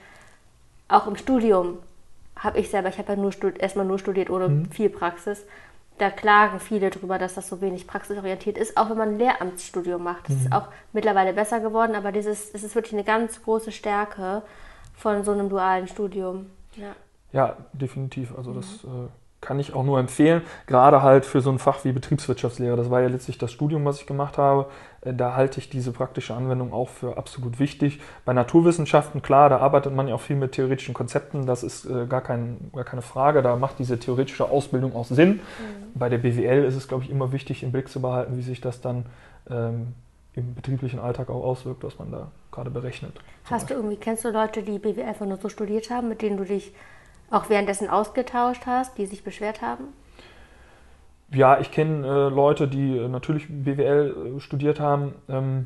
auch 0.87 1.07
im 1.07 1.15
Studium 1.15 1.79
habe 2.39 2.59
ich 2.59 2.69
selber, 2.69 2.89
ich 2.89 2.97
habe 2.97 3.13
ja 3.13 3.15
nur 3.15 3.33
erstmal 3.59 3.85
nur 3.85 3.99
studiert 3.99 4.29
ohne 4.29 4.49
mhm. 4.49 4.71
viel 4.71 4.89
Praxis. 4.89 5.45
Da 5.97 6.11
klagen 6.11 6.59
viele 6.59 6.91
drüber, 6.91 7.17
dass 7.17 7.33
das 7.33 7.49
so 7.49 7.59
wenig 7.59 7.87
praxisorientiert 7.87 8.57
ist, 8.57 8.77
auch 8.77 8.89
wenn 8.89 8.97
man 8.97 9.09
ein 9.09 9.17
Lehramtsstudium 9.17 10.03
macht. 10.03 10.29
Das 10.29 10.35
mhm. 10.35 10.41
ist 10.45 10.51
auch 10.53 10.67
mittlerweile 10.93 11.33
besser 11.33 11.59
geworden, 11.59 11.95
aber 11.95 12.11
dieses, 12.11 12.51
das 12.51 12.63
ist 12.63 12.75
wirklich 12.75 12.93
eine 12.93 13.03
ganz 13.03 13.41
große 13.41 13.71
Stärke 13.71 14.43
von 14.95 15.23
so 15.23 15.31
einem 15.31 15.49
dualen 15.49 15.87
Studium. 15.87 16.47
Ja, 16.75 16.95
ja 17.31 17.57
definitiv. 17.73 18.37
Also 18.37 18.53
das 18.53 18.83
mhm. 18.83 19.05
äh, 19.05 19.07
kann 19.41 19.59
ich 19.59 19.73
auch 19.73 19.83
nur 19.83 19.99
empfehlen, 19.99 20.41
gerade 20.65 21.01
halt 21.01 21.25
für 21.25 21.41
so 21.41 21.51
ein 21.51 21.59
Fach 21.59 21.83
wie 21.83 21.91
Betriebswirtschaftslehre. 21.91 22.75
Das 22.75 22.89
war 22.89 23.01
ja 23.01 23.07
letztlich 23.07 23.37
das 23.37 23.51
Studium, 23.51 23.85
was 23.85 24.01
ich 24.01 24.07
gemacht 24.07 24.37
habe. 24.37 24.67
Äh, 25.07 25.13
da 25.13 25.35
halte 25.35 25.59
ich 25.59 25.69
diese 25.69 25.91
praktische 25.91 26.33
Anwendung 26.33 26.73
auch 26.73 26.89
für 26.89 27.17
absolut 27.17 27.59
wichtig. 27.59 27.99
Bei 28.25 28.33
Naturwissenschaften, 28.33 29.21
klar, 29.21 29.49
da 29.49 29.57
arbeitet 29.57 29.93
man 29.93 30.07
ja 30.07 30.15
auch 30.15 30.21
viel 30.21 30.35
mit 30.35 30.53
theoretischen 30.53 30.93
Konzepten, 30.93 31.45
das 31.45 31.63
ist 31.63 31.85
äh, 31.85 32.05
gar, 32.07 32.21
kein, 32.21 32.71
gar 32.73 32.83
keine 32.83 33.01
Frage, 33.01 33.41
da 33.41 33.55
macht 33.55 33.79
diese 33.79 33.99
theoretische 33.99 34.49
Ausbildung 34.49 34.95
auch 34.95 35.05
Sinn. 35.05 35.29
Mhm. 35.29 35.39
Bei 35.95 36.09
der 36.09 36.19
BWL 36.19 36.63
ist 36.63 36.75
es, 36.75 36.87
glaube 36.87 37.03
ich, 37.03 37.09
immer 37.09 37.31
wichtig, 37.31 37.63
im 37.63 37.71
Blick 37.71 37.89
zu 37.89 38.01
behalten, 38.01 38.37
wie 38.37 38.41
sich 38.41 38.61
das 38.61 38.81
dann 38.81 39.05
ähm, 39.49 39.93
im 40.33 40.53
betrieblichen 40.53 40.99
Alltag 40.99 41.29
auch 41.29 41.43
auswirkt, 41.43 41.83
was 41.83 41.97
man 41.97 42.11
da 42.11 42.31
gerade 42.51 42.69
berechnet. 42.69 43.13
Hast 43.45 43.69
du 43.69 43.73
irgendwie, 43.73 43.95
kennst 43.95 44.23
du 44.23 44.29
Leute, 44.29 44.61
die 44.61 44.77
BWL 44.77 45.03
einfach 45.03 45.25
nur 45.25 45.37
so 45.37 45.49
studiert 45.49 45.89
haben, 45.89 46.09
mit 46.09 46.21
denen 46.21 46.37
du 46.37 46.43
dich 46.43 46.73
auch 47.31 47.49
währenddessen 47.49 47.89
ausgetauscht 47.89 48.65
hast, 48.65 48.97
die 48.97 49.05
sich 49.05 49.23
beschwert 49.23 49.61
haben? 49.61 49.85
Ja, 51.31 51.59
ich 51.59 51.71
kenne 51.71 52.07
äh, 52.07 52.29
Leute, 52.29 52.67
die 52.67 52.97
äh, 52.97 53.07
natürlich 53.07 53.47
BWL 53.49 54.35
äh, 54.37 54.39
studiert 54.39 54.79
haben. 54.79 55.13
Ähm, 55.27 55.65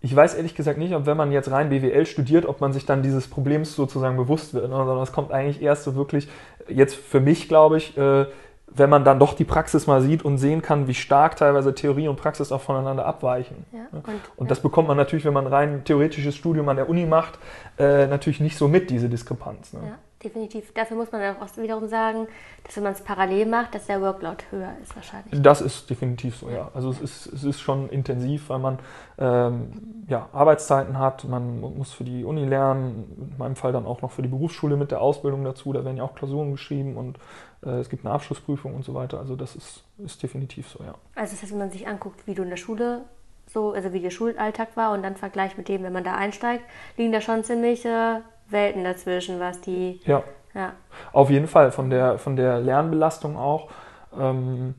ich 0.00 0.14
weiß 0.14 0.34
ehrlich 0.34 0.54
gesagt 0.54 0.78
nicht, 0.78 0.94
ob 0.94 1.06
wenn 1.06 1.16
man 1.16 1.32
jetzt 1.32 1.50
rein 1.50 1.70
BWL 1.70 2.06
studiert, 2.06 2.46
ob 2.46 2.60
man 2.60 2.72
sich 2.72 2.86
dann 2.86 3.02
dieses 3.02 3.26
Problems 3.26 3.74
sozusagen 3.74 4.16
bewusst 4.16 4.54
wird, 4.54 4.68
ne? 4.68 4.76
sondern 4.76 4.98
es 4.98 5.12
kommt 5.12 5.32
eigentlich 5.32 5.62
erst 5.62 5.84
so 5.84 5.96
wirklich, 5.96 6.28
jetzt 6.68 6.94
für 6.94 7.20
mich 7.20 7.48
glaube 7.48 7.78
ich, 7.78 7.96
äh, 7.96 8.26
wenn 8.76 8.90
man 8.90 9.04
dann 9.04 9.18
doch 9.18 9.34
die 9.34 9.44
Praxis 9.44 9.86
mal 9.86 10.02
sieht 10.02 10.24
und 10.24 10.38
sehen 10.38 10.62
kann, 10.62 10.88
wie 10.88 10.94
stark 10.94 11.36
teilweise 11.36 11.74
Theorie 11.74 12.08
und 12.08 12.16
Praxis 12.16 12.50
auch 12.50 12.60
voneinander 12.60 13.06
abweichen. 13.06 13.64
Ja, 13.72 13.86
und, 13.92 14.04
und, 14.36 14.50
das 14.50 14.60
bekommt 14.60 14.88
man 14.88 14.96
natürlich, 14.96 15.24
wenn 15.24 15.34
man 15.34 15.46
rein 15.46 15.84
theoretisches 15.84 16.34
Studium 16.34 16.68
an 16.68 16.76
der 16.76 16.88
Uni 16.88 17.06
macht, 17.06 17.38
natürlich 17.78 18.40
nicht 18.40 18.56
so 18.56 18.66
mit, 18.66 18.90
diese 18.90 19.08
Diskrepanz. 19.08 19.74
Ne? 19.74 19.80
Ja 19.84 19.98
definitiv. 20.24 20.72
Dafür 20.72 20.96
muss 20.96 21.12
man 21.12 21.20
dann 21.20 21.36
auch 21.36 21.56
wiederum 21.56 21.86
sagen, 21.88 22.26
dass 22.64 22.76
wenn 22.76 22.84
man 22.84 22.92
es 22.92 23.00
parallel 23.00 23.46
macht, 23.46 23.74
dass 23.74 23.86
der 23.86 24.00
Workload 24.00 24.44
höher 24.50 24.72
ist 24.82 24.94
wahrscheinlich. 24.96 25.40
Das 25.42 25.60
ist 25.60 25.88
definitiv 25.88 26.36
so, 26.36 26.50
ja. 26.50 26.70
Also 26.74 26.90
es 26.90 27.00
ist, 27.00 27.26
es 27.26 27.44
ist 27.44 27.60
schon 27.60 27.88
intensiv, 27.90 28.48
weil 28.48 28.58
man 28.58 28.78
ähm, 29.18 30.04
ja, 30.08 30.28
Arbeitszeiten 30.32 30.98
hat, 30.98 31.24
man 31.24 31.60
muss 31.60 31.92
für 31.92 32.04
die 32.04 32.24
Uni 32.24 32.44
lernen, 32.44 33.30
in 33.32 33.38
meinem 33.38 33.56
Fall 33.56 33.72
dann 33.72 33.86
auch 33.86 34.02
noch 34.02 34.10
für 34.10 34.22
die 34.22 34.28
Berufsschule 34.28 34.76
mit 34.76 34.90
der 34.90 35.00
Ausbildung 35.00 35.44
dazu, 35.44 35.72
da 35.72 35.84
werden 35.84 35.96
ja 35.96 36.04
auch 36.04 36.14
Klausuren 36.14 36.52
geschrieben 36.52 36.96
und 36.96 37.18
äh, 37.64 37.80
es 37.80 37.88
gibt 37.88 38.04
eine 38.04 38.14
Abschlussprüfung 38.14 38.74
und 38.74 38.84
so 38.84 38.94
weiter. 38.94 39.18
Also 39.18 39.36
das 39.36 39.54
ist, 39.56 39.84
ist 39.98 40.22
definitiv 40.22 40.68
so, 40.68 40.82
ja. 40.82 40.94
Also 41.14 41.32
das 41.32 41.42
heißt, 41.42 41.52
wenn 41.52 41.58
man 41.58 41.70
sich 41.70 41.86
anguckt, 41.86 42.26
wie 42.26 42.34
du 42.34 42.42
in 42.42 42.50
der 42.50 42.56
Schule 42.56 43.02
so, 43.46 43.72
also 43.72 43.92
wie 43.92 44.00
der 44.00 44.10
Schulalltag 44.10 44.76
war 44.76 44.92
und 44.92 45.02
dann 45.02 45.16
Vergleich 45.16 45.56
mit 45.56 45.68
dem, 45.68 45.82
wenn 45.82 45.92
man 45.92 46.04
da 46.04 46.14
einsteigt, 46.14 46.64
liegen 46.96 47.12
da 47.12 47.20
schon 47.20 47.44
ziemliche 47.44 48.22
Welten 48.48 48.84
dazwischen, 48.84 49.40
was 49.40 49.60
die. 49.60 50.00
Ja. 50.04 50.22
ja. 50.54 50.72
Auf 51.12 51.30
jeden 51.30 51.46
Fall, 51.46 51.72
von 51.72 51.90
der, 51.90 52.18
von 52.18 52.36
der 52.36 52.60
Lernbelastung 52.60 53.36
auch. 53.36 53.68
Ähm, 54.18 54.74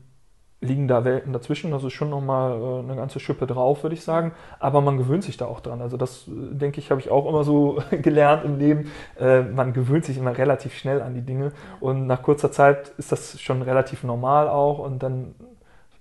liegen 0.60 0.88
da 0.88 1.04
Welten 1.04 1.32
dazwischen. 1.32 1.70
Das 1.70 1.84
ist 1.84 1.92
schon 1.92 2.10
nochmal 2.10 2.60
äh, 2.60 2.78
eine 2.80 2.96
ganze 2.96 3.20
Schippe 3.20 3.46
drauf, 3.46 3.82
würde 3.82 3.94
ich 3.94 4.02
sagen. 4.02 4.32
Aber 4.58 4.80
man 4.80 4.96
gewöhnt 4.96 5.24
sich 5.24 5.36
da 5.36 5.46
auch 5.46 5.60
dran. 5.60 5.80
Also 5.80 5.96
das, 5.96 6.28
äh, 6.28 6.54
denke 6.54 6.80
ich, 6.80 6.90
habe 6.90 7.00
ich 7.00 7.10
auch 7.10 7.28
immer 7.28 7.44
so 7.44 7.78
gelernt 7.90 8.44
im 8.44 8.58
Leben. 8.58 8.90
Äh, 9.18 9.42
man 9.42 9.72
gewöhnt 9.72 10.04
sich 10.04 10.16
immer 10.18 10.36
relativ 10.36 10.74
schnell 10.74 11.02
an 11.02 11.14
die 11.14 11.22
Dinge. 11.22 11.52
Und 11.80 12.06
nach 12.06 12.22
kurzer 12.22 12.52
Zeit 12.52 12.90
ist 12.98 13.12
das 13.12 13.40
schon 13.40 13.62
relativ 13.62 14.02
normal 14.02 14.48
auch. 14.48 14.78
Und 14.78 15.02
dann 15.02 15.34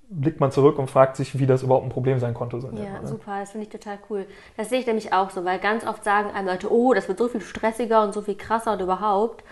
blickt 0.10 0.40
man 0.40 0.52
zurück 0.52 0.78
und 0.78 0.90
fragt 0.90 1.16
sich, 1.18 1.40
wie 1.40 1.48
das 1.48 1.64
überhaupt 1.64 1.86
ein 1.86 1.90
Problem 1.90 2.20
sein 2.20 2.34
konnte. 2.34 2.62
So 2.62 2.70
ja, 2.70 3.02
ne? 3.02 3.08
super, 3.08 3.40
das 3.40 3.52
finde 3.52 3.66
ich 3.66 3.72
total 3.72 3.98
cool. 4.10 4.26
Das 4.58 4.70
sehe 4.70 4.80
ich 4.80 4.86
nämlich 4.86 5.14
auch 5.14 5.30
so, 5.30 5.46
weil 5.46 5.60
ganz 5.60 5.86
oft 5.86 6.04
sagen 6.04 6.32
einem 6.32 6.48
Leute, 6.48 6.72
oh, 6.72 6.94
das 6.94 7.08
wird 7.08 7.18
so 7.18 7.28
viel 7.28 7.42
stressiger 7.42 8.04
und 8.04 8.14
so 8.14 8.22
viel 8.22 8.36
krasser 8.36 8.74
und 8.74 8.82
überhaupt. 8.82 9.44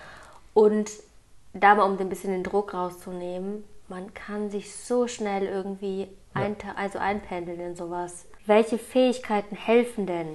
Und 0.54 0.92
da 1.54 1.76
mal, 1.76 1.84
um 1.84 1.98
ein 1.98 2.10
bisschen 2.10 2.32
den 2.32 2.44
Druck 2.44 2.74
rauszunehmen, 2.74 3.64
man 3.90 4.14
kann 4.14 4.50
sich 4.50 4.76
so 4.76 5.08
schnell 5.08 5.44
irgendwie 5.44 6.08
ein, 6.34 6.56
also 6.76 7.00
einpendeln 7.00 7.60
in 7.60 7.76
sowas. 7.76 8.26
Welche 8.46 8.78
Fähigkeiten 8.78 9.56
helfen 9.56 10.06
denn, 10.06 10.28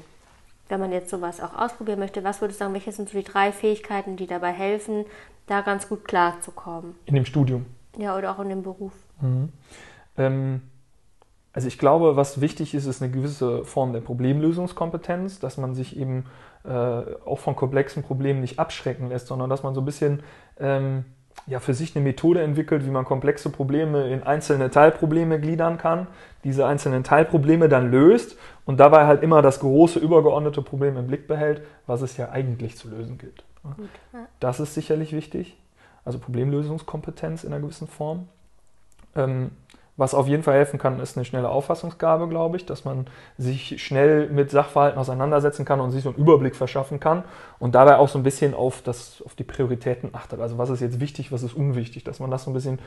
wenn 0.69 0.81
man 0.81 0.93
jetzt 0.93 1.11
sowas 1.11 1.41
auch 1.41 1.57
ausprobieren 1.57 1.99
möchte? 1.99 2.25
Was 2.25 2.41
würdest 2.41 2.61
du 2.61 2.65
sagen, 2.65 2.75
welche 2.75 2.93
sind 2.93 3.09
so 3.09 3.19
die 3.19 3.25
drei 3.25 3.53
Fähigkeiten, 3.53 4.17
die 4.17 4.27
dabei 4.27 4.53
helfen, 4.53 5.05
da 5.47 5.61
ganz 5.61 5.89
gut 5.89 6.05
klarzukommen? 6.05 6.95
In 7.07 7.15
dem 7.15 7.25
Studium. 7.25 7.67
Ja, 7.97 8.17
oder 8.17 8.33
auch 8.33 8.39
in 8.41 8.49
dem 8.49 8.63
Beruf. 8.63 8.93
Mhm. 9.21 9.53
Ähm, 10.19 10.63
also 11.53 11.67
ich 11.67 11.79
glaube, 11.79 12.17
was 12.17 12.41
wichtig 12.41 12.75
ist, 12.75 12.87
ist 12.87 13.03
eine 13.03 13.11
gewisse 13.11 13.65
Form 13.65 13.93
der 13.93 14.01
Problemlösungskompetenz, 14.01 15.41
dass 15.41 15.57
man 15.57 15.75
sich 15.75 15.97
eben 15.97 16.27
äh, 16.65 16.69
auch 16.69 17.39
von 17.39 17.57
komplexen 17.57 18.03
Problemen 18.03 18.41
nicht 18.41 18.59
abschrecken 18.59 19.09
lässt, 19.09 19.29
sondern 19.29 19.49
dass 19.49 19.63
man 19.63 19.75
so 19.75 19.81
ein 19.81 19.85
bisschen 19.85 20.23
ähm, 20.61 21.05
ja, 21.47 21.61
für 21.61 21.75
sich 21.75 21.97
eine 21.97 22.05
Methode 22.05 22.43
entwickelt, 22.43 22.85
wie 22.85 22.91
man 22.91 23.05
komplexe 23.05 23.51
Probleme 23.51 24.09
in 24.09 24.23
einzelne 24.23 24.71
Teilprobleme 24.71 25.41
gliedern 25.41 25.79
kann, 25.79 26.07
diese 26.45 26.67
einzelnen 26.67 27.05
Teilprobleme 27.05 27.69
dann 27.69 27.91
löst 27.91 28.37
und 28.67 28.79
dabei 28.79 29.07
halt 29.07 29.23
immer 29.23 29.41
das 29.41 29.61
große 29.61 29.99
übergeordnete 29.99 30.63
Problem 30.63 30.97
im 30.97 31.07
Blick 31.07 31.27
behält, 31.27 31.63
was 31.87 32.03
es 32.03 32.17
ja 32.17 32.31
eigentlich 32.31 32.77
zu 32.77 32.89
lösen 32.89 33.19
gilt. 33.19 33.45
Das 34.41 34.61
ist 34.61 34.75
sicherlich 34.75 35.13
wichtig, 35.13 35.57
also 36.05 36.19
Problemlösungskompetenz 36.19 37.45
in 37.45 37.53
einer 37.53 37.63
gewissen 37.63 37.89
Form. 37.89 38.29
Ähm, 39.17 39.51
was 39.99 40.15
auf 40.15 40.29
jeden 40.29 40.45
Fall 40.45 40.55
helfen 40.55 40.79
kann, 40.79 41.01
ist 41.01 41.17
eine 41.17 41.25
schnelle 41.25 41.51
Auffassungsgabe, 41.51 42.29
glaube 42.29 42.57
ich, 42.57 42.65
dass 42.65 42.85
man 42.85 43.09
sich 43.37 43.83
schnell 43.85 44.31
mit 44.31 44.51
Sachverhalten 44.51 44.99
auseinandersetzen 44.99 45.65
kann 45.65 45.81
und 45.81 45.91
sich 45.91 46.05
so 46.05 46.11
einen 46.11 46.19
Überblick 46.19 46.55
verschaffen 46.55 47.01
kann 47.01 47.25
und 47.59 47.75
dabei 47.75 47.97
auch 47.97 48.09
so 48.09 48.17
ein 48.17 48.23
bisschen 48.23 48.55
auf, 48.55 48.81
das, 48.81 49.21
auf 49.27 49.35
die 49.35 49.43
Prioritäten 49.43 50.15
achtet. 50.15 50.41
Also 50.41 50.57
was 50.57 50.71
ist 50.71 50.81
jetzt 50.81 51.01
wichtig, 51.01 51.33
was 51.33 51.43
ist 51.43 51.53
unwichtig, 51.53 52.05
dass 52.05 52.21
man 52.21 52.31
das 52.31 52.45
so 52.45 52.51
ein 52.51 52.55
bisschen 52.55 52.79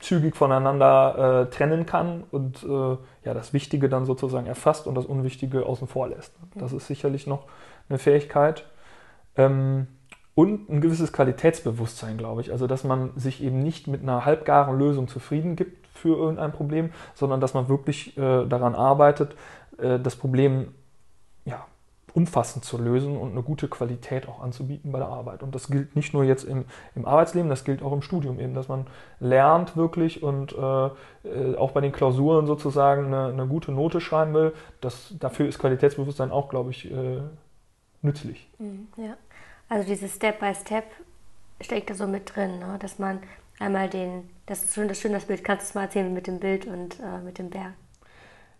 zügig 0.00 0.34
voneinander 0.34 1.46
äh, 1.46 1.50
trennen 1.54 1.86
kann 1.86 2.24
und 2.32 2.64
äh, 2.64 2.96
ja, 3.24 3.34
das 3.34 3.52
Wichtige 3.52 3.88
dann 3.88 4.04
sozusagen 4.04 4.46
erfasst 4.46 4.88
und 4.88 4.96
das 4.96 5.06
Unwichtige 5.06 5.64
außen 5.64 5.86
vor 5.86 6.08
lässt. 6.08 6.34
Das 6.56 6.72
ist 6.72 6.88
sicherlich 6.88 7.28
noch 7.28 7.46
eine 7.88 7.98
Fähigkeit. 7.98 8.64
Ähm, 9.36 9.86
und 10.34 10.70
ein 10.70 10.80
gewisses 10.80 11.12
Qualitätsbewusstsein, 11.12 12.16
glaube 12.16 12.40
ich. 12.40 12.50
Also, 12.50 12.66
dass 12.66 12.84
man 12.84 13.10
sich 13.16 13.42
eben 13.42 13.62
nicht 13.62 13.86
mit 13.86 14.02
einer 14.02 14.24
halbgaren 14.24 14.78
Lösung 14.78 15.06
zufrieden 15.06 15.56
gibt, 15.56 15.81
für 15.92 16.16
irgendein 16.16 16.52
Problem, 16.52 16.90
sondern 17.14 17.40
dass 17.40 17.54
man 17.54 17.68
wirklich 17.68 18.16
äh, 18.16 18.46
daran 18.46 18.74
arbeitet, 18.74 19.36
äh, 19.78 19.98
das 19.98 20.16
Problem 20.16 20.74
ja, 21.44 21.66
umfassend 22.14 22.64
zu 22.64 22.78
lösen 22.78 23.16
und 23.16 23.32
eine 23.32 23.42
gute 23.42 23.68
Qualität 23.68 24.28
auch 24.28 24.42
anzubieten 24.42 24.92
bei 24.92 24.98
der 24.98 25.08
Arbeit. 25.08 25.42
Und 25.42 25.54
das 25.54 25.68
gilt 25.68 25.96
nicht 25.96 26.12
nur 26.12 26.24
jetzt 26.24 26.44
im, 26.44 26.64
im 26.94 27.06
Arbeitsleben, 27.06 27.48
das 27.48 27.64
gilt 27.64 27.82
auch 27.82 27.92
im 27.92 28.02
Studium 28.02 28.38
eben, 28.38 28.54
dass 28.54 28.68
man 28.68 28.86
lernt 29.18 29.76
wirklich 29.76 30.22
und 30.22 30.52
äh, 30.52 30.86
äh 31.28 31.56
auch 31.56 31.70
bei 31.72 31.80
den 31.80 31.92
Klausuren 31.92 32.46
sozusagen 32.46 33.06
eine, 33.06 33.26
eine, 33.26 33.46
gute 33.46 33.72
Note 33.72 34.00
schreiben 34.00 34.34
will. 34.34 34.52
Das, 34.80 35.14
dafür 35.18 35.46
ist 35.48 35.58
Qualitätsbewusstsein 35.58 36.30
auch, 36.30 36.48
glaube 36.48 36.70
ich, 36.70 36.90
äh, 36.90 37.20
nützlich. 38.02 38.48
Mhm, 38.58 38.88
ja, 38.96 39.16
also 39.68 39.86
dieses 39.86 40.14
Step 40.14 40.40
by 40.40 40.54
Step 40.54 40.84
steckt 41.60 41.90
da 41.90 41.94
so 41.94 42.06
mit 42.06 42.34
drin, 42.34 42.58
ne? 42.58 42.76
dass 42.78 42.98
man 42.98 43.20
einmal 43.58 43.88
den, 43.88 44.28
das 44.46 44.64
ist 44.64 44.74
schön, 44.74 44.88
das 44.88 45.00
schön 45.00 45.12
das 45.12 45.24
Bild, 45.24 45.44
kannst 45.44 45.66
du 45.66 45.68
es 45.68 45.74
mal 45.74 45.82
erzählen 45.82 46.12
mit 46.12 46.26
dem 46.26 46.40
Bild 46.40 46.66
und 46.66 46.98
äh, 47.00 47.18
mit 47.24 47.38
dem 47.38 47.50
Berg? 47.50 47.72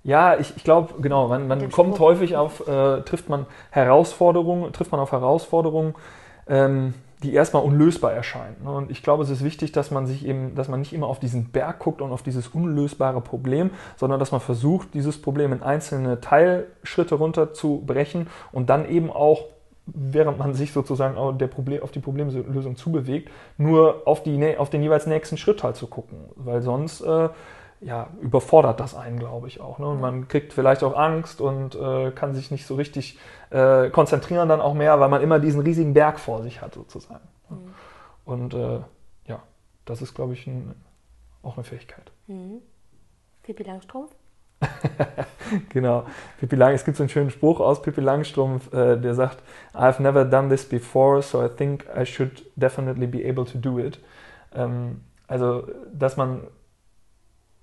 Ja, 0.04 0.36
ich, 0.36 0.56
ich 0.56 0.64
glaube, 0.64 1.00
genau, 1.00 1.28
man, 1.28 1.46
man 1.46 1.70
kommt 1.70 1.94
Spruch. 1.94 2.06
häufig 2.06 2.36
auf, 2.36 2.66
äh, 2.66 3.02
trifft 3.02 3.28
man 3.28 3.46
Herausforderungen, 3.70 4.72
trifft 4.72 4.90
man 4.90 5.00
auf 5.00 5.12
Herausforderungen, 5.12 5.94
ähm, 6.48 6.94
die 7.22 7.34
erstmal 7.34 7.62
unlösbar 7.62 8.12
erscheinen. 8.12 8.56
Ne? 8.64 8.70
Und 8.70 8.90
ich 8.90 9.04
glaube, 9.04 9.22
es 9.22 9.30
ist 9.30 9.44
wichtig, 9.44 9.70
dass 9.70 9.92
man 9.92 10.06
sich 10.06 10.26
eben, 10.26 10.56
dass 10.56 10.68
man 10.68 10.80
nicht 10.80 10.92
immer 10.92 11.06
auf 11.06 11.20
diesen 11.20 11.50
Berg 11.50 11.78
guckt 11.78 12.00
und 12.00 12.10
auf 12.10 12.22
dieses 12.22 12.48
unlösbare 12.48 13.20
Problem, 13.20 13.70
sondern 13.96 14.18
dass 14.18 14.32
man 14.32 14.40
versucht, 14.40 14.92
dieses 14.94 15.22
Problem 15.22 15.52
in 15.52 15.62
einzelne 15.62 16.20
Teilschritte 16.20 17.14
runterzubrechen 17.14 18.26
und 18.50 18.70
dann 18.70 18.88
eben 18.88 19.10
auch 19.10 19.44
während 19.86 20.38
man 20.38 20.54
sich 20.54 20.72
sozusagen 20.72 21.16
auf, 21.16 21.36
der 21.38 21.48
Problem, 21.48 21.82
auf 21.82 21.90
die 21.90 22.00
Problemlösung 22.00 22.76
zubewegt, 22.76 23.30
nur 23.58 24.02
auf, 24.06 24.22
die, 24.22 24.56
auf 24.56 24.70
den 24.70 24.82
jeweils 24.82 25.06
nächsten 25.06 25.36
Schritt 25.36 25.62
halt 25.62 25.76
zu 25.76 25.86
gucken. 25.86 26.18
Weil 26.36 26.62
sonst 26.62 27.00
äh, 27.00 27.28
ja, 27.80 28.10
überfordert 28.20 28.78
das 28.78 28.94
einen, 28.94 29.18
glaube 29.18 29.48
ich, 29.48 29.60
auch. 29.60 29.78
Ne? 29.78 29.88
Und 29.88 30.00
man 30.00 30.28
kriegt 30.28 30.52
vielleicht 30.52 30.84
auch 30.84 30.96
Angst 30.96 31.40
und 31.40 31.74
äh, 31.74 32.12
kann 32.12 32.32
sich 32.32 32.50
nicht 32.50 32.66
so 32.66 32.76
richtig 32.76 33.18
äh, 33.50 33.90
konzentrieren 33.90 34.48
dann 34.48 34.60
auch 34.60 34.74
mehr, 34.74 35.00
weil 35.00 35.08
man 35.08 35.20
immer 35.20 35.40
diesen 35.40 35.60
riesigen 35.60 35.92
Berg 35.92 36.20
vor 36.20 36.42
sich 36.42 36.62
hat, 36.62 36.74
sozusagen. 36.74 37.26
Mhm. 37.50 37.74
Und 38.24 38.54
äh, 38.54 38.80
ja, 39.26 39.42
das 39.84 40.00
ist, 40.00 40.14
glaube 40.14 40.34
ich, 40.34 40.46
ein, 40.46 40.74
auch 41.42 41.56
eine 41.56 41.64
Fähigkeit. 41.64 42.12
Mhm. 42.28 42.62
Pippi 43.42 43.64
Langstrumpf? 43.64 44.12
genau. 45.68 46.04
Pippi 46.38 46.56
Lang, 46.56 46.74
es 46.74 46.84
gibt 46.84 46.96
so 46.96 47.02
einen 47.02 47.10
schönen 47.10 47.30
Spruch 47.30 47.60
aus 47.60 47.82
Pippi 47.82 48.00
Langstrumpf, 48.00 48.72
äh, 48.72 48.96
der 48.96 49.14
sagt, 49.14 49.38
I've 49.74 50.00
never 50.00 50.24
done 50.24 50.48
this 50.48 50.64
before, 50.64 51.22
so 51.22 51.44
I 51.44 51.48
think 51.48 51.86
I 51.96 52.04
should 52.04 52.44
definitely 52.56 53.06
be 53.06 53.28
able 53.28 53.44
to 53.44 53.58
do 53.58 53.78
it. 53.78 53.98
Ähm, 54.54 55.00
also, 55.28 55.66
dass 55.92 56.16
man 56.16 56.42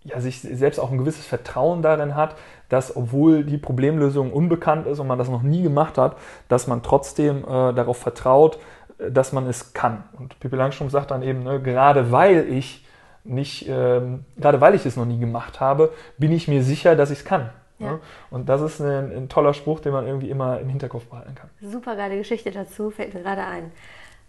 ja, 0.04 0.20
sich 0.22 0.42
selbst 0.42 0.80
auch 0.80 0.92
ein 0.92 0.98
gewisses 0.98 1.26
Vertrauen 1.26 1.82
darin 1.82 2.16
hat, 2.16 2.36
dass 2.70 2.96
obwohl 2.96 3.44
die 3.44 3.58
Problemlösung 3.58 4.32
unbekannt 4.32 4.88
ist 4.88 5.00
und 5.00 5.08
man 5.08 5.20
das 5.20 5.30
noch 5.30 5.42
nie 5.42 5.62
gemacht 5.62 5.98
hat, 5.98 6.16
dass 6.48 6.68
man 6.68 6.84
trotzdem 6.84 7.44
äh, 7.44 7.74
darauf 7.74 7.98
vertraut, 7.98 8.60
äh, 8.98 9.12
dass 9.12 9.34
man 9.34 9.46
es 9.48 9.74
kann. 9.74 10.04
Und 10.18 10.40
Pippi 10.40 10.56
Langstrumpf 10.56 10.92
sagt 10.92 11.12
dann 11.12 11.22
eben, 11.22 11.44
ne, 11.44 11.62
gerade 11.62 12.12
weil 12.12 12.48
ich 12.50 12.86
nicht, 13.24 13.68
ähm, 13.68 14.26
gerade 14.38 14.62
weil 14.62 14.76
ich 14.76 14.86
es 14.86 14.96
noch 14.96 15.06
nie 15.06 15.20
gemacht 15.20 15.60
habe, 15.60 15.94
bin 16.18 16.32
ich 16.32 16.48
mir 16.48 16.64
sicher, 16.64 16.96
dass 16.96 17.12
ich 17.12 17.20
es 17.20 17.26
kann. 17.26 17.50
Ja. 17.80 17.94
Ne? 17.94 18.00
Und 18.30 18.50
das 18.50 18.62
ist 18.62 18.82
ein, 18.82 19.16
ein, 19.16 19.30
toller 19.30 19.54
Spruch, 19.54 19.80
den 19.80 19.94
man 19.94 20.06
irgendwie 20.06 20.30
immer 20.30 20.60
im 20.60 20.70
Hinterkopf 20.70 21.06
behalten 21.06 21.36
kann. 21.36 21.50
Super 21.62 21.96
geile 21.96 22.18
Geschichte 22.18 22.52
dazu, 22.52 22.92
fällt 22.92 23.14
mir 23.14 23.22
gerade 23.22 23.44
ein. 23.44 23.72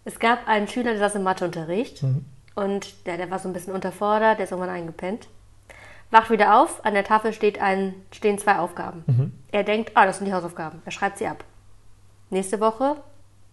Es 0.05 0.19
gab 0.19 0.47
einen 0.47 0.67
Schüler, 0.67 0.91
der 0.91 0.99
saß 0.99 1.15
im 1.15 1.23
Matheunterricht 1.23 2.01
mhm. 2.01 2.25
und 2.55 3.05
der, 3.05 3.17
der 3.17 3.29
war 3.29 3.39
so 3.39 3.49
ein 3.49 3.53
bisschen 3.53 3.73
unterfordert, 3.73 4.39
der 4.39 4.45
ist 4.45 4.51
irgendwann 4.51 4.73
eingepennt. 4.73 5.27
Wacht 6.09 6.29
wieder 6.29 6.61
auf, 6.61 6.83
an 6.85 6.93
der 6.93 7.03
Tafel 7.03 7.33
steht 7.33 7.61
ein, 7.61 7.93
stehen 8.11 8.37
zwei 8.37 8.57
Aufgaben. 8.57 9.03
Mhm. 9.07 9.31
Er 9.51 9.63
denkt, 9.63 9.91
ah, 9.95 10.05
das 10.05 10.17
sind 10.17 10.25
die 10.25 10.33
Hausaufgaben. 10.33 10.81
Er 10.83 10.91
schreibt 10.91 11.17
sie 11.17 11.27
ab. 11.27 11.43
Nächste 12.29 12.59
Woche, 12.59 12.97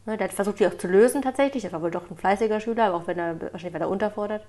ne, 0.07 0.17
der 0.17 0.29
hat 0.29 0.35
versucht, 0.35 0.59
die 0.59 0.67
auch 0.67 0.77
zu 0.77 0.89
lösen 0.89 1.23
tatsächlich. 1.23 1.65
Das 1.65 1.73
war 1.73 1.83
wohl 1.83 1.91
doch 1.91 2.11
ein 2.11 2.17
fleißiger 2.17 2.61
Schüler, 2.61 2.95
auch 2.95 3.07
wenn 3.07 3.19
er 3.19 3.41
wahrscheinlich 3.41 3.75
war 3.75 3.81
er 3.81 3.91
unterfordert 3.91 4.45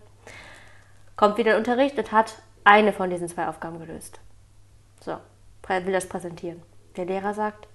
kommt 1.20 1.38
wieder 1.38 1.52
in 1.52 1.58
Unterricht 1.58 1.98
und 1.98 2.14
hat 2.14 2.36
eine 2.64 2.94
von 2.94 3.10
diesen 3.10 3.28
zwei 3.28 3.50
Aufgaben 3.50 3.78
gelöst. 3.78 4.22
So, 5.02 5.18
will 5.68 5.92
das 5.92 6.08
präsentieren. 6.08 6.62
Der 6.96 7.04
Lehrer 7.04 7.34
sagt, 7.34 7.68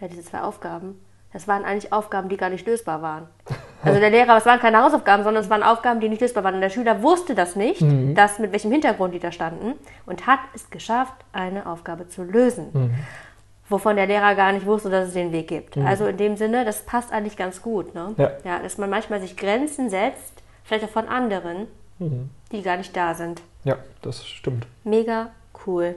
ja, 0.00 0.06
diese 0.06 0.22
zwei 0.22 0.42
Aufgaben, 0.42 1.00
das 1.32 1.48
waren 1.48 1.64
eigentlich 1.64 1.94
Aufgaben, 1.94 2.28
die 2.28 2.36
gar 2.36 2.50
nicht 2.50 2.66
lösbar 2.66 3.00
waren. 3.00 3.26
Also 3.82 3.98
der 3.98 4.10
Lehrer, 4.10 4.36
es 4.36 4.44
waren 4.44 4.60
keine 4.60 4.82
Hausaufgaben, 4.82 5.24
sondern 5.24 5.42
es 5.42 5.48
waren 5.48 5.62
Aufgaben, 5.62 6.00
die 6.00 6.10
nicht 6.10 6.20
lösbar 6.20 6.44
waren. 6.44 6.56
Und 6.56 6.60
der 6.60 6.68
Schüler 6.68 7.02
wusste 7.02 7.34
das 7.34 7.56
nicht, 7.56 7.80
mhm. 7.80 8.14
dass, 8.14 8.38
mit 8.38 8.52
welchem 8.52 8.70
Hintergrund 8.70 9.14
die 9.14 9.18
da 9.18 9.32
standen 9.32 9.72
und 10.04 10.26
hat 10.26 10.40
es 10.54 10.68
geschafft, 10.68 11.14
eine 11.32 11.64
Aufgabe 11.64 12.06
zu 12.06 12.22
lösen. 12.22 12.68
Mhm. 12.74 12.94
Wovon 13.70 13.96
der 13.96 14.04
Lehrer 14.04 14.34
gar 14.34 14.52
nicht 14.52 14.66
wusste, 14.66 14.90
dass 14.90 15.08
es 15.08 15.14
den 15.14 15.32
Weg 15.32 15.48
gibt. 15.48 15.76
Mhm. 15.76 15.86
Also 15.86 16.06
in 16.08 16.18
dem 16.18 16.36
Sinne, 16.36 16.66
das 16.66 16.82
passt 16.82 17.10
eigentlich 17.10 17.38
ganz 17.38 17.62
gut. 17.62 17.94
Ne? 17.94 18.12
Ja. 18.18 18.32
ja, 18.44 18.58
dass 18.58 18.76
man 18.76 18.90
manchmal 18.90 19.22
sich 19.22 19.34
Grenzen 19.38 19.88
setzt, 19.88 20.42
vielleicht 20.62 20.84
auch 20.84 20.90
von 20.90 21.08
anderen, 21.08 21.66
mhm. 22.00 22.30
die 22.50 22.62
gar 22.62 22.76
nicht 22.76 22.96
da 22.96 23.14
sind. 23.14 23.42
Ja, 23.64 23.78
das 24.02 24.26
stimmt. 24.26 24.66
Mega 24.84 25.30
cool. 25.66 25.96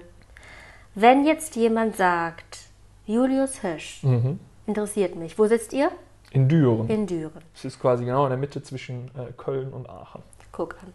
Wenn 0.96 1.26
jetzt 1.26 1.56
jemand 1.56 1.96
sagt, 1.96 2.60
Julius 3.06 3.60
Hirsch, 3.62 4.04
mhm. 4.04 4.40
interessiert 4.68 5.16
mich. 5.16 5.38
Wo 5.40 5.48
sitzt 5.48 5.74
ihr? 5.74 5.92
In 6.32 6.48
Düren. 6.48 6.88
In 6.90 7.08
Düren. 7.08 7.42
Es 7.54 7.66
ist 7.66 7.80
quasi 7.80 8.06
genau 8.06 8.26
in 8.26 8.30
der 8.30 8.38
Mitte 8.38 8.62
zwischen 8.62 9.08
äh, 9.16 9.32
Köln 9.38 9.72
und 9.72 9.90
Aachen. 9.90 10.22
Guck 10.52 10.76
an. 10.84 10.94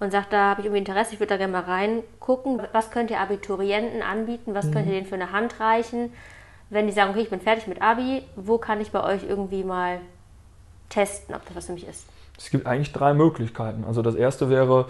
und 0.00 0.10
sagt, 0.10 0.32
da 0.32 0.50
habe 0.50 0.60
ich 0.60 0.66
irgendwie 0.66 0.80
Interesse, 0.80 1.14
ich 1.14 1.20
würde 1.20 1.30
da 1.30 1.36
gerne 1.36 1.52
mal 1.52 1.62
reingucken. 1.62 2.60
Was 2.72 2.90
könnt 2.90 3.10
ihr 3.10 3.20
Abiturienten 3.20 4.02
anbieten? 4.02 4.54
Was 4.54 4.66
mhm. 4.66 4.72
könnt 4.72 4.86
ihr 4.86 4.94
denen 4.94 5.06
für 5.06 5.14
eine 5.14 5.32
Hand 5.32 5.60
reichen? 5.60 6.12
Wenn 6.70 6.86
die 6.86 6.92
sagen, 6.92 7.10
okay, 7.10 7.20
ich 7.20 7.30
bin 7.30 7.40
fertig 7.40 7.68
mit 7.68 7.80
Abi, 7.80 8.24
wo 8.34 8.58
kann 8.58 8.80
ich 8.80 8.90
bei 8.90 9.02
euch 9.02 9.22
irgendwie 9.22 9.62
mal 9.62 10.00
testen, 10.88 11.34
ob 11.34 11.44
das 11.46 11.56
was 11.56 11.66
für 11.66 11.72
mich 11.72 11.86
ist? 11.86 12.04
Es 12.38 12.50
gibt 12.50 12.66
eigentlich 12.66 12.92
drei 12.92 13.14
Möglichkeiten. 13.14 13.84
Also 13.84 14.02
das 14.02 14.14
erste 14.14 14.50
wäre, 14.50 14.86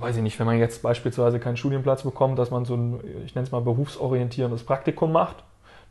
weiß 0.00 0.16
ich 0.16 0.22
nicht, 0.22 0.38
wenn 0.38 0.46
man 0.46 0.58
jetzt 0.58 0.82
beispielsweise 0.82 1.38
keinen 1.38 1.56
Studienplatz 1.56 2.02
bekommt, 2.02 2.38
dass 2.38 2.50
man 2.50 2.64
so 2.64 2.74
ein, 2.74 3.00
ich 3.24 3.34
nenne 3.34 3.46
es 3.46 3.52
mal 3.52 3.60
berufsorientierendes 3.60 4.64
Praktikum 4.64 5.12
macht. 5.12 5.44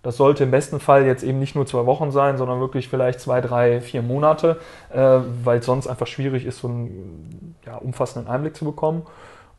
Das 0.04 0.18
sollte 0.18 0.44
im 0.44 0.52
besten 0.52 0.80
Fall 0.80 1.06
jetzt 1.06 1.24
eben 1.24 1.38
nicht 1.38 1.56
nur 1.56 1.68
zwei 1.68 1.86
Wochen 1.86 2.12
sein, 2.12 2.38
sondern 2.38 2.60
wirklich 2.60 2.90
vielleicht 2.90 3.20
zwei, 3.20 3.40
drei, 3.40 3.82
vier 3.82 4.02
Monate, 4.02 4.60
äh, 4.92 5.20
weil 5.44 5.60
es 5.60 5.66
sonst 5.66 5.86
einfach 5.86 6.08
schwierig 6.08 6.46
ist, 6.46 6.60
so 6.60 6.68
einen 6.68 7.56
ja, 7.66 7.76
umfassenden 7.76 8.32
Einblick 8.32 8.56
zu 8.56 8.66
bekommen. 8.66 9.04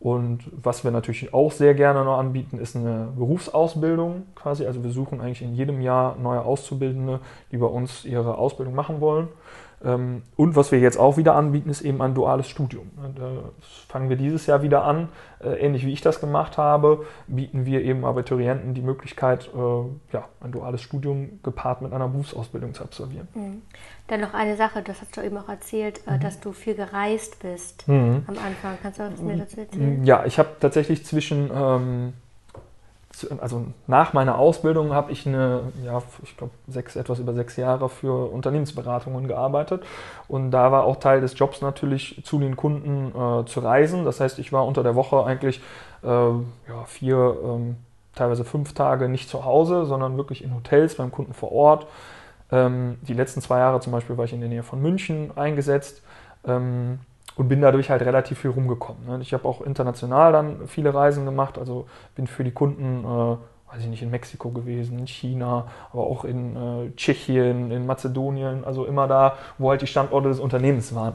Und 0.01 0.41
was 0.51 0.83
wir 0.83 0.91
natürlich 0.91 1.33
auch 1.33 1.53
sehr 1.53 1.75
gerne 1.75 2.05
noch 2.05 2.19
anbieten, 2.19 2.59
ist 2.59 2.75
eine 2.75 3.13
Berufsausbildung 3.17 4.25
quasi. 4.35 4.67
Also 4.67 4.83
wir 4.83 4.91
suchen 4.91 5.21
eigentlich 5.21 5.43
in 5.43 5.55
jedem 5.55 5.81
Jahr 5.81 6.17
neue 6.21 6.43
Auszubildende, 6.43 7.21
die 7.53 7.59
bei 7.59 7.67
uns 7.67 8.05
ihre 8.05 8.37
Ausbildung 8.37 8.75
machen 8.75 9.01
wollen. 9.01 9.29
Ähm, 9.85 10.23
und 10.37 10.57
was 10.57 10.73
wir 10.73 10.79
jetzt 10.79 10.99
auch 10.99 11.17
wieder 11.17 11.35
anbieten, 11.35 11.71
ist 11.71 11.83
eben 11.83 12.01
ein 12.03 12.15
duales 12.15 12.49
Studium. 12.49 12.91
Das 13.17 13.67
fangen 13.89 14.09
wir 14.09 14.17
dieses 14.17 14.47
Jahr 14.47 14.63
wieder 14.63 14.85
an. 14.85 15.09
Äh, 15.43 15.55
ähnlich 15.55 15.85
wie 15.85 15.93
ich 15.93 16.01
das 16.01 16.21
gemacht 16.21 16.57
habe, 16.57 17.05
bieten 17.27 17.67
wir 17.67 17.83
eben 17.83 18.05
Abiturienten 18.05 18.75
die 18.75 18.83
Möglichkeit, 18.83 19.51
äh, 19.55 19.59
ja, 20.13 20.29
ein 20.41 20.53
duales 20.53 20.83
Studium 20.83 21.41
gepaart 21.43 21.83
mit 21.83 21.93
einer 21.93 22.09
Berufsausbildung 22.09 22.75
zu 22.75 22.85
absolvieren. 22.85 23.29
Mhm. 23.35 23.63
Dann 24.07 24.21
noch 24.21 24.35
eine 24.35 24.57
Sache, 24.57 24.83
das 24.83 25.01
hast 25.01 25.17
du 25.17 25.21
eben 25.21 25.37
auch 25.37 25.49
erzählt, 25.49 26.03
äh, 26.07 26.13
mhm. 26.13 26.21
dass 26.21 26.41
du 26.41 26.53
viel 26.53 26.75
gereist 26.75 27.41
bist 27.41 27.89
mhm. 27.89 28.25
am 28.27 28.37
Anfang. 28.39 28.79
Kannst 28.83 29.01
du 29.01 29.11
was 29.11 29.21
mir 29.21 29.37
dazu 29.37 29.61
erzählen? 29.61 30.05
Ja, 30.05 30.25
ich 30.27 30.39
habe 30.39 30.51
tatsächlich 30.61 31.05
zwischen 31.05 31.51
ähm, 31.53 32.13
also 33.31 33.67
nach 33.87 34.13
meiner 34.13 34.39
Ausbildung 34.39 34.93
habe 34.93 35.13
ich 35.13 35.27
eine, 35.27 35.61
ja, 35.85 36.03
ich 36.23 36.37
glaube, 36.37 36.53
sechs, 36.69 36.97
etwas 36.97 37.19
über 37.19 37.33
sechs 37.33 37.57
Jahre 37.57 37.89
für 37.89 38.31
Unternehmensberatungen 38.31 39.29
gearbeitet. 39.29 39.83
Und 40.29 40.51
da 40.51 40.73
war 40.73 40.85
auch 40.85 40.97
Teil 40.97 41.21
des 41.21 41.39
Jobs 41.39 41.61
natürlich 41.61 42.23
zu 42.25 42.39
den 42.39 42.57
Kunden 42.57 43.09
äh, 43.09 43.45
zu 43.47 43.61
reisen. 43.61 44.05
Das 44.05 44.21
heißt, 44.21 44.39
ich 44.39 44.53
war 44.53 44.67
unter 44.67 44.83
der 44.83 44.95
Woche 44.95 45.25
eigentlich 45.25 45.61
äh, 46.03 46.07
ja, 46.07 46.85
vier, 46.87 47.37
ähm, 47.45 47.77
teilweise 48.15 48.45
fünf 48.45 48.75
Tage 48.75 49.09
nicht 49.09 49.29
zu 49.29 49.45
Hause, 49.45 49.87
sondern 49.87 50.17
wirklich 50.17 50.45
in 50.45 50.55
Hotels 50.55 50.97
beim 50.97 51.11
Kunden 51.11 51.35
vor 51.35 51.53
Ort. 51.53 51.87
Ähm, 52.51 52.99
die 53.03 53.15
letzten 53.15 53.41
zwei 53.41 53.59
Jahre 53.59 53.81
zum 53.81 53.93
Beispiel 53.93 54.17
war 54.17 54.25
ich 54.25 54.33
in 54.33 54.41
der 54.41 54.49
Nähe 54.49 54.63
von 54.63 54.81
München 54.81 55.37
eingesetzt. 55.37 56.03
Ähm, 56.47 57.01
und 57.37 57.49
bin 57.49 57.61
dadurch 57.61 57.91
halt 57.91 58.03
relativ 58.03 58.41
viel 58.41 58.51
rumgekommen. 58.51 59.07
Ne? 59.07 59.19
Ich 59.23 59.33
habe 59.33 59.47
auch 59.49 59.63
international 59.63 60.33
dann 60.33 60.69
viele 60.69 60.95
Reisen 60.95 61.25
gemacht, 61.25 61.59
also 61.59 61.87
bin 62.15 62.27
für 62.27 62.45
die 62.45 62.51
Kunden, 62.51 63.05
äh, 63.05 63.73
weiß 63.73 63.81
ich 63.81 63.87
nicht, 63.87 64.03
in 64.03 64.11
Mexiko 64.11 64.51
gewesen, 64.51 64.99
in 64.99 65.07
China, 65.07 65.67
aber 65.93 66.03
auch 66.03 66.25
in 66.25 66.57
äh, 66.57 66.91
Tschechien, 66.97 67.71
in 67.71 67.87
Mazedonien, 67.87 68.65
also 68.65 68.85
immer 68.85 69.09
da, 69.09 69.37
wo 69.59 69.71
halt 69.71 69.83
die 69.83 69.87
Standorte 69.87 70.29
des 70.29 70.41
Unternehmens 70.41 70.95
waren. 70.95 71.15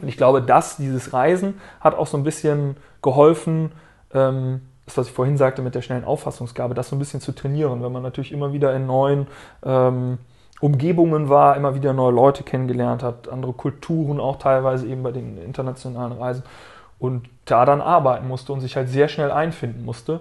Und 0.00 0.08
ich 0.08 0.16
glaube, 0.16 0.40
dass 0.40 0.76
dieses 0.76 1.12
Reisen 1.12 1.60
hat 1.80 1.94
auch 1.94 2.06
so 2.06 2.16
ein 2.16 2.24
bisschen 2.24 2.76
geholfen, 3.02 3.72
ähm, 4.12 4.62
das, 4.86 4.98
was 4.98 5.06
ich 5.08 5.12
vorhin 5.12 5.36
sagte 5.36 5.62
mit 5.62 5.74
der 5.74 5.82
schnellen 5.82 6.04
Auffassungsgabe, 6.04 6.74
das 6.74 6.88
so 6.88 6.96
ein 6.96 6.98
bisschen 6.98 7.20
zu 7.20 7.32
trainieren, 7.32 7.82
wenn 7.82 7.92
man 7.92 8.02
natürlich 8.02 8.32
immer 8.32 8.52
wieder 8.52 8.74
in 8.74 8.86
neuen 8.86 9.26
ähm, 9.64 10.18
Umgebungen 10.64 11.28
war, 11.28 11.58
immer 11.58 11.74
wieder 11.74 11.92
neue 11.92 12.12
Leute 12.12 12.42
kennengelernt 12.42 13.02
hat, 13.02 13.28
andere 13.28 13.52
Kulturen 13.52 14.18
auch 14.18 14.36
teilweise 14.36 14.86
eben 14.86 15.02
bei 15.02 15.12
den 15.12 15.36
internationalen 15.36 16.12
Reisen 16.12 16.42
und 16.98 17.28
da 17.44 17.66
dann 17.66 17.82
arbeiten 17.82 18.26
musste 18.26 18.50
und 18.54 18.60
sich 18.60 18.74
halt 18.74 18.88
sehr 18.88 19.08
schnell 19.08 19.30
einfinden 19.30 19.84
musste. 19.84 20.20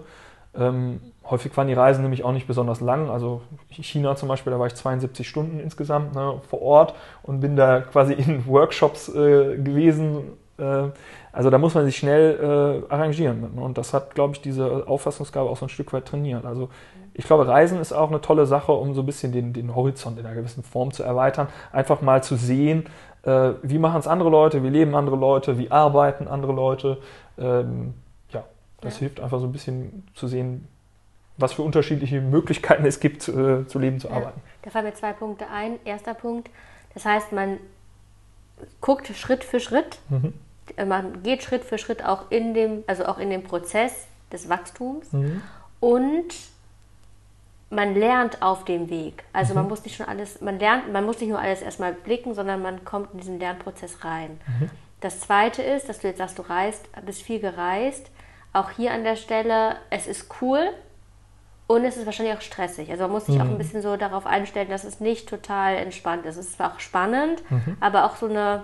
Ähm, 0.53 0.99
häufig 1.23 1.55
waren 1.55 1.67
die 1.67 1.73
Reisen 1.73 2.01
nämlich 2.01 2.25
auch 2.25 2.33
nicht 2.33 2.45
besonders 2.45 2.81
lang. 2.81 3.09
Also 3.09 3.41
China 3.69 4.17
zum 4.17 4.27
Beispiel, 4.27 4.51
da 4.51 4.59
war 4.59 4.67
ich 4.67 4.75
72 4.75 5.25
Stunden 5.25 5.61
insgesamt 5.61 6.13
ne, 6.13 6.41
vor 6.49 6.61
Ort 6.61 6.93
und 7.23 7.39
bin 7.39 7.55
da 7.55 7.79
quasi 7.79 8.11
in 8.11 8.45
Workshops 8.45 9.07
äh, 9.07 9.55
gewesen. 9.55 10.33
Äh, 10.57 10.89
also 11.31 11.51
da 11.51 11.57
muss 11.57 11.73
man 11.73 11.85
sich 11.85 11.95
schnell 11.95 12.83
äh, 12.89 12.93
arrangieren. 12.93 13.45
Und 13.55 13.77
das 13.77 13.93
hat, 13.93 14.13
glaube 14.13 14.33
ich, 14.33 14.41
diese 14.41 14.87
Auffassungsgabe 14.89 15.49
auch 15.49 15.57
so 15.57 15.67
ein 15.67 15.69
Stück 15.69 15.93
weit 15.93 16.05
trainiert. 16.05 16.45
Also 16.45 16.67
ich 17.13 17.25
glaube, 17.25 17.47
Reisen 17.47 17.79
ist 17.79 17.93
auch 17.93 18.09
eine 18.09 18.21
tolle 18.21 18.45
Sache, 18.45 18.71
um 18.71 18.93
so 18.93 19.01
ein 19.01 19.05
bisschen 19.05 19.31
den, 19.31 19.53
den 19.53 19.75
Horizont 19.75 20.19
in 20.19 20.25
einer 20.25 20.35
gewissen 20.35 20.63
Form 20.63 20.91
zu 20.91 21.03
erweitern. 21.03 21.47
Einfach 21.71 22.01
mal 22.01 22.23
zu 22.23 22.35
sehen, 22.35 22.85
äh, 23.23 23.51
wie 23.61 23.77
machen 23.77 23.99
es 23.99 24.07
andere 24.07 24.29
Leute, 24.29 24.63
wie 24.63 24.69
leben 24.69 24.95
andere 24.95 25.15
Leute, 25.15 25.57
wie 25.57 25.71
arbeiten 25.71 26.27
andere 26.27 26.53
Leute. 26.53 26.97
Ähm, 27.37 27.93
ja, 28.29 28.43
das 28.81 28.95
ja. 28.95 29.01
hilft 29.01 29.19
einfach 29.19 29.39
so 29.39 29.45
ein 29.45 29.51
bisschen 29.51 30.07
zu 30.15 30.27
sehen, 30.27 30.67
was 31.37 31.53
für 31.53 31.61
unterschiedliche 31.61 32.21
Möglichkeiten 32.21 32.85
es 32.85 32.99
gibt, 32.99 33.27
äh, 33.27 33.65
zu 33.67 33.79
leben, 33.79 33.99
zu 33.99 34.07
ja. 34.07 34.15
arbeiten. 34.15 34.41
Da 34.63 34.69
fallen 34.71 34.85
mir 34.85 34.93
zwei 34.93 35.13
Punkte 35.13 35.45
ein. 35.49 35.79
Erster 35.85 36.13
Punkt, 36.13 36.49
das 36.93 37.05
heißt, 37.05 37.31
man 37.31 37.57
guckt 38.81 39.07
Schritt 39.15 39.43
für 39.43 39.59
Schritt. 39.59 39.99
Mhm. 40.09 40.33
Man 40.87 41.23
geht 41.23 41.43
Schritt 41.43 41.63
für 41.63 41.77
Schritt 41.77 42.05
auch 42.05 42.31
in 42.31 42.53
dem, 42.53 42.83
also 42.87 43.05
auch 43.05 43.19
in 43.19 43.29
dem 43.29 43.43
Prozess 43.43 44.07
des 44.31 44.49
Wachstums. 44.49 45.11
Mhm. 45.11 45.41
Und 45.79 46.33
man 47.73 47.95
lernt 47.95 48.41
auf 48.41 48.65
dem 48.65 48.89
Weg. 48.89 49.23
Also 49.33 49.53
mhm. 49.53 49.61
man 49.61 49.69
muss 49.69 49.83
nicht 49.83 49.95
schon 49.95 50.07
alles, 50.07 50.41
man 50.41 50.59
lernt, 50.59 50.91
man 50.91 51.05
muss 51.05 51.19
nicht 51.19 51.29
nur 51.29 51.39
alles 51.39 51.61
erstmal 51.61 51.93
blicken, 51.93 52.33
sondern 52.33 52.61
man 52.61 52.85
kommt 52.85 53.13
in 53.13 53.19
diesen 53.19 53.39
Lernprozess 53.39 54.03
rein. 54.03 54.39
Mhm. 54.47 54.69
Das 55.01 55.19
zweite 55.19 55.61
ist, 55.61 55.89
dass 55.89 55.99
du 55.99 56.07
jetzt 56.07 56.19
sagst, 56.19 56.39
du 56.39 56.43
reist, 56.43 56.87
bist 57.05 57.21
viel 57.21 57.39
gereist. 57.39 58.09
Auch 58.53 58.69
hier 58.69 58.93
an 58.93 59.03
der 59.03 59.15
Stelle, 59.15 59.75
es 59.89 60.07
ist 60.07 60.29
cool 60.41 60.69
und 61.67 61.83
es 61.83 61.97
ist 61.97 62.05
wahrscheinlich 62.05 62.37
auch 62.37 62.41
stressig. 62.41 62.89
Also 62.89 63.03
man 63.03 63.11
muss 63.11 63.25
sich 63.25 63.35
mhm. 63.35 63.41
auch 63.41 63.45
ein 63.45 63.57
bisschen 63.57 63.81
so 63.81 63.97
darauf 63.97 64.25
einstellen, 64.25 64.69
dass 64.69 64.83
es 64.83 64.99
nicht 64.99 65.27
total 65.27 65.75
entspannt 65.75 66.25
ist. 66.25 66.37
Es 66.37 66.47
ist 66.47 66.57
zwar 66.57 66.73
auch 66.73 66.79
spannend, 66.79 67.43
mhm. 67.49 67.77
aber 67.79 68.05
auch 68.05 68.15
so 68.15 68.27
eine 68.27 68.63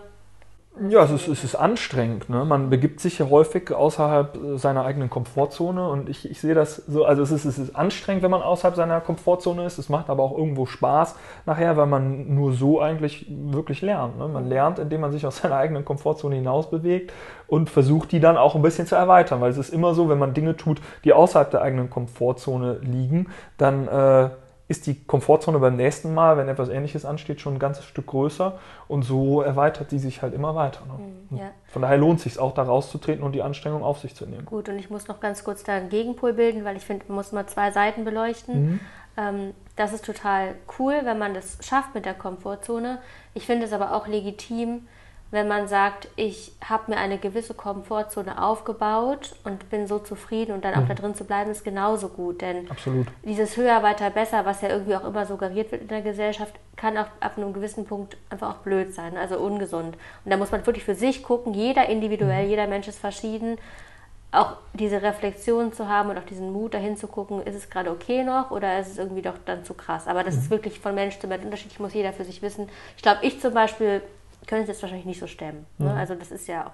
ja, 0.87 1.03
es 1.03 1.11
ist, 1.11 1.27
es 1.27 1.43
ist 1.43 1.55
anstrengend. 1.55 2.29
Ne? 2.29 2.45
Man 2.45 2.69
begibt 2.69 3.01
sich 3.01 3.19
ja 3.19 3.29
häufig 3.29 3.73
außerhalb 3.73 4.37
seiner 4.55 4.85
eigenen 4.85 5.09
Komfortzone 5.09 5.89
und 5.89 6.07
ich, 6.07 6.29
ich 6.29 6.39
sehe 6.39 6.53
das 6.53 6.77
so, 6.87 7.03
also 7.03 7.21
es 7.21 7.31
ist, 7.31 7.43
es 7.43 7.57
ist 7.57 7.75
anstrengend, 7.75 8.23
wenn 8.23 8.31
man 8.31 8.41
außerhalb 8.41 8.75
seiner 8.75 9.01
Komfortzone 9.01 9.65
ist. 9.65 9.77
Es 9.77 9.89
macht 9.89 10.09
aber 10.09 10.23
auch 10.23 10.37
irgendwo 10.37 10.65
Spaß 10.65 11.15
nachher, 11.45 11.75
weil 11.75 11.87
man 11.87 12.33
nur 12.33 12.53
so 12.53 12.79
eigentlich 12.79 13.25
wirklich 13.29 13.81
lernt. 13.81 14.17
Ne? 14.17 14.27
Man 14.29 14.47
lernt, 14.47 14.79
indem 14.79 15.01
man 15.01 15.11
sich 15.11 15.25
aus 15.25 15.37
seiner 15.41 15.57
eigenen 15.57 15.83
Komfortzone 15.83 16.35
hinaus 16.35 16.69
bewegt 16.69 17.11
und 17.47 17.69
versucht, 17.69 18.11
die 18.13 18.21
dann 18.21 18.37
auch 18.37 18.55
ein 18.55 18.61
bisschen 18.61 18.87
zu 18.87 18.95
erweitern, 18.95 19.41
weil 19.41 19.51
es 19.51 19.57
ist 19.57 19.73
immer 19.73 19.93
so, 19.93 20.07
wenn 20.07 20.19
man 20.19 20.33
Dinge 20.33 20.55
tut, 20.55 20.81
die 21.03 21.11
außerhalb 21.11 21.51
der 21.51 21.61
eigenen 21.61 21.89
Komfortzone 21.89 22.79
liegen, 22.83 23.27
dann 23.57 23.87
äh, 23.87 24.29
ist 24.69 24.85
die 24.85 25.03
Komfortzone 25.03 25.57
beim 25.57 25.75
nächsten 25.75 26.13
Mal, 26.13 26.37
wenn 26.37 26.47
etwas 26.47 26.69
Ähnliches 26.69 27.03
ansteht, 27.03 27.41
schon 27.41 27.55
ein 27.55 27.59
ganzes 27.59 27.85
Stück 27.85 28.05
größer 28.05 28.59
und 28.87 29.01
so 29.01 29.41
erweitert 29.41 29.91
die 29.91 29.97
sich 29.97 30.21
halt 30.21 30.33
immer 30.35 30.53
weiter. 30.53 30.81
Ne? 30.85 31.05
Mhm, 31.31 31.37
ja. 31.37 31.51
Von 31.65 31.81
daher 31.81 31.97
lohnt 31.97 32.19
es 32.19 32.25
sich 32.25 32.39
auch, 32.39 32.53
da 32.53 32.61
rauszutreten 32.61 33.23
und 33.23 33.31
die 33.31 33.41
Anstrengung 33.41 33.83
auf 33.83 33.97
sich 33.99 34.15
zu 34.15 34.27
nehmen. 34.27 34.45
Gut, 34.45 34.69
und 34.69 34.77
ich 34.77 34.91
muss 34.91 35.07
noch 35.07 35.19
ganz 35.19 35.43
kurz 35.43 35.63
da 35.63 35.73
einen 35.73 35.89
Gegenpol 35.89 36.33
bilden, 36.33 36.65
weil 36.65 36.77
ich 36.77 36.85
finde, 36.85 37.05
man 37.07 37.15
muss 37.15 37.31
mal 37.31 37.47
zwei 37.47 37.71
Seiten 37.71 38.05
beleuchten. 38.05 38.73
Mhm. 38.73 38.79
Ähm, 39.17 39.53
das 39.75 39.91
ist 39.91 40.05
total 40.05 40.53
cool, 40.77 41.01
wenn 41.03 41.17
man 41.17 41.33
das 41.33 41.57
schafft 41.61 41.95
mit 41.95 42.05
der 42.05 42.13
Komfortzone. 42.13 42.99
Ich 43.33 43.47
finde 43.47 43.65
es 43.65 43.73
aber 43.73 43.95
auch 43.95 44.05
legitim, 44.05 44.87
wenn 45.31 45.47
man 45.47 45.67
sagt, 45.67 46.07
ich 46.15 46.53
habe 46.67 46.91
mir 46.91 46.97
eine 46.97 47.19
gewisse 47.19 47.53
Komfortzone 47.53 48.41
aufgebaut 48.41 49.35
und 49.43 49.69
bin 49.69 49.85
so 49.85 49.99
zufrieden 49.99 50.53
und 50.53 50.65
dann 50.65 50.73
auch 50.73 50.81
mhm. 50.81 50.87
da 50.87 50.93
drin 50.95 51.15
zu 51.15 51.23
bleiben, 51.23 51.51
ist 51.51 51.63
genauso 51.63 52.09
gut. 52.09 52.41
Denn 52.41 52.69
Absolut. 52.69 53.07
dieses 53.23 53.55
höher, 53.55 53.83
weiter, 53.83 54.09
besser, 54.09 54.45
was 54.45 54.61
ja 54.61 54.69
irgendwie 54.69 54.95
auch 54.95 55.05
immer 55.05 55.27
suggeriert 55.27 55.71
wird 55.71 55.83
in 55.83 55.87
der 55.87 56.01
Gesellschaft, 56.01 56.53
kann 56.75 56.97
auch 56.97 57.07
ab 57.19 57.37
einem 57.37 57.53
gewissen 57.53 57.85
Punkt 57.85 58.17
einfach 58.31 58.55
auch 58.55 58.61
blöd 58.61 58.93
sein, 58.93 59.17
also 59.17 59.37
ungesund. 59.37 59.97
Und 60.25 60.31
da 60.31 60.37
muss 60.37 60.51
man 60.51 60.65
wirklich 60.65 60.85
für 60.85 60.95
sich 60.95 61.21
gucken, 61.21 61.53
jeder 61.53 61.87
individuell, 61.87 62.45
mhm. 62.45 62.49
jeder 62.49 62.65
Mensch 62.65 62.87
ist 62.87 62.99
verschieden. 62.99 63.59
Auch 64.31 64.57
diese 64.73 65.01
Reflexion 65.01 65.73
zu 65.73 65.87
haben 65.87 66.09
und 66.09 66.17
auch 66.17 66.25
diesen 66.25 66.51
Mut 66.51 66.73
dahin 66.73 66.97
zu 66.97 67.07
gucken, 67.07 67.41
ist 67.43 67.55
es 67.55 67.69
gerade 67.69 67.91
okay 67.91 68.23
noch 68.23 68.51
oder 68.51 68.79
ist 68.79 68.89
es 68.89 68.97
irgendwie 68.97 69.23
doch 69.23 69.33
dann 69.45 69.63
zu 69.63 69.75
krass. 69.75 70.07
Aber 70.07 70.23
das 70.23 70.35
mhm. 70.35 70.41
ist 70.41 70.49
wirklich 70.49 70.79
von 70.79 70.95
Mensch 70.95 71.19
zu 71.19 71.27
Mensch 71.27 71.43
unterschiedlich, 71.43 71.79
muss 71.79 71.93
jeder 71.93 72.13
für 72.13 72.25
sich 72.25 72.41
wissen. 72.41 72.67
Ich 72.95 73.03
glaube, 73.03 73.19
ich 73.23 73.39
zum 73.39 73.53
Beispiel 73.53 74.01
können 74.49 74.63
es 74.63 74.67
jetzt 74.67 74.81
wahrscheinlich 74.81 75.05
nicht 75.05 75.19
so 75.19 75.27
stemmen. 75.27 75.65
Ne? 75.77 75.91
Mhm. 75.91 75.97
Also 75.97 76.15
das 76.15 76.31
ist 76.31 76.47
ja 76.47 76.67
auch. 76.67 76.71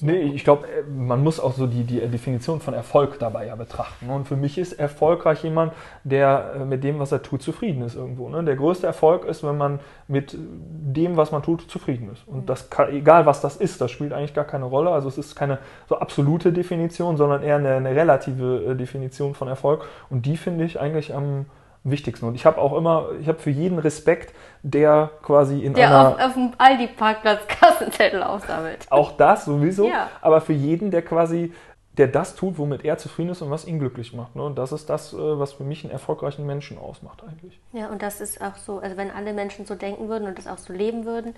Nee, 0.00 0.22
ich 0.22 0.42
glaube, 0.42 0.66
äh, 0.66 0.82
man 0.82 1.22
muss 1.22 1.38
auch 1.38 1.52
so 1.52 1.68
die, 1.68 1.84
die 1.84 2.00
Definition 2.00 2.60
von 2.60 2.74
Erfolg 2.74 3.20
dabei 3.20 3.46
ja 3.46 3.54
betrachten. 3.54 4.10
Und 4.10 4.26
für 4.26 4.34
mich 4.34 4.58
ist 4.58 4.72
erfolgreich 4.72 5.44
jemand, 5.44 5.72
der 6.02 6.54
äh, 6.56 6.64
mit 6.64 6.82
dem, 6.82 6.98
was 6.98 7.12
er 7.12 7.22
tut, 7.22 7.42
zufrieden 7.42 7.82
ist 7.82 7.94
irgendwo. 7.94 8.28
Ne? 8.28 8.42
Der 8.42 8.56
größte 8.56 8.88
Erfolg 8.88 9.24
ist, 9.24 9.44
wenn 9.44 9.56
man 9.56 9.78
mit 10.08 10.36
dem, 10.36 11.16
was 11.16 11.30
man 11.30 11.44
tut, 11.44 11.70
zufrieden 11.70 12.10
ist. 12.12 12.26
Und 12.26 12.42
mhm. 12.42 12.46
das 12.46 12.68
kann, 12.68 12.92
egal 12.92 13.24
was 13.24 13.40
das 13.40 13.56
ist, 13.56 13.80
das 13.80 13.92
spielt 13.92 14.12
eigentlich 14.12 14.34
gar 14.34 14.44
keine 14.44 14.64
Rolle. 14.64 14.90
Also 14.90 15.08
es 15.08 15.16
ist 15.16 15.36
keine 15.36 15.58
so 15.88 15.96
absolute 15.96 16.52
Definition, 16.52 17.16
sondern 17.16 17.44
eher 17.44 17.56
eine, 17.56 17.76
eine 17.76 17.94
relative 17.94 18.72
äh, 18.72 18.74
Definition 18.74 19.34
von 19.34 19.46
Erfolg. 19.46 19.84
Und 20.10 20.26
die 20.26 20.36
finde 20.36 20.64
ich 20.64 20.80
eigentlich 20.80 21.14
am 21.14 21.46
wichtigsten. 21.90 22.26
Und 22.26 22.34
ich 22.34 22.44
habe 22.46 22.58
auch 22.60 22.76
immer, 22.76 23.08
ich 23.20 23.28
habe 23.28 23.38
für 23.38 23.50
jeden 23.50 23.78
Respekt, 23.78 24.34
der 24.62 25.10
quasi 25.22 25.60
in 25.60 25.74
Der 25.74 25.88
einer... 25.88 26.08
auf, 26.08 26.20
auf 26.20 26.32
dem 26.34 26.52
Aldi-Parkplatz 26.58 27.46
Kassenzettel 27.48 28.22
aufsammelt. 28.22 28.86
Auch 28.90 29.12
das 29.12 29.44
sowieso, 29.44 29.88
Ja. 29.88 30.10
aber 30.20 30.40
für 30.40 30.52
jeden, 30.52 30.90
der 30.90 31.02
quasi, 31.02 31.52
der 31.96 32.08
das 32.08 32.34
tut, 32.34 32.58
womit 32.58 32.84
er 32.84 32.98
zufrieden 32.98 33.30
ist 33.30 33.42
und 33.42 33.50
was 33.50 33.64
ihn 33.66 33.78
glücklich 33.78 34.12
macht. 34.12 34.34
Ne? 34.36 34.42
Und 34.42 34.56
das 34.58 34.72
ist 34.72 34.90
das, 34.90 35.12
äh, 35.12 35.16
was 35.16 35.52
für 35.54 35.64
mich 35.64 35.84
einen 35.84 35.92
erfolgreichen 35.92 36.44
Menschen 36.44 36.78
ausmacht 36.78 37.22
eigentlich. 37.26 37.58
Ja, 37.72 37.88
und 37.88 38.02
das 38.02 38.20
ist 38.20 38.40
auch 38.40 38.56
so, 38.56 38.80
also 38.80 38.96
wenn 38.96 39.10
alle 39.10 39.32
Menschen 39.32 39.64
so 39.66 39.74
denken 39.76 40.08
würden 40.08 40.26
und 40.26 40.36
das 40.36 40.46
auch 40.46 40.58
so 40.58 40.72
leben 40.72 41.04
würden, 41.04 41.34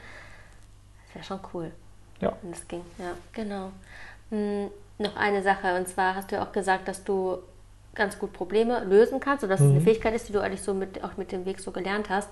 das 1.07 1.15
wäre 1.17 1.25
schon 1.25 1.41
cool, 1.55 1.71
Ja. 2.21 2.33
wenn 2.43 2.51
das 2.53 2.67
ging. 2.67 2.81
Ja, 2.99 3.13
genau. 3.33 3.71
Hm, 4.31 4.71
noch 4.99 5.17
eine 5.17 5.43
Sache, 5.43 5.77
und 5.77 5.87
zwar 5.87 6.15
hast 6.17 6.33
du 6.33 6.37
ja 6.37 6.43
auch 6.43 6.53
gesagt, 6.53 6.89
dass 6.89 7.05
du 7.05 7.39
ganz 7.99 8.19
gut 8.19 8.33
Probleme 8.33 8.83
lösen 8.85 9.21
kannst 9.21 9.45
oder 9.45 9.55
dass 9.55 9.61
es 9.61 9.71
eine 9.71 9.81
Fähigkeit 9.83 10.15
ist, 10.15 10.29
die 10.29 10.33
du 10.33 10.41
eigentlich 10.41 10.63
so 10.63 10.73
mit, 10.73 11.05
auch 11.05 11.19
mit 11.19 11.33
dem 11.33 11.45
Weg 11.45 11.61
so 11.61 11.73
gelernt 11.73 12.09
hast. 12.09 12.31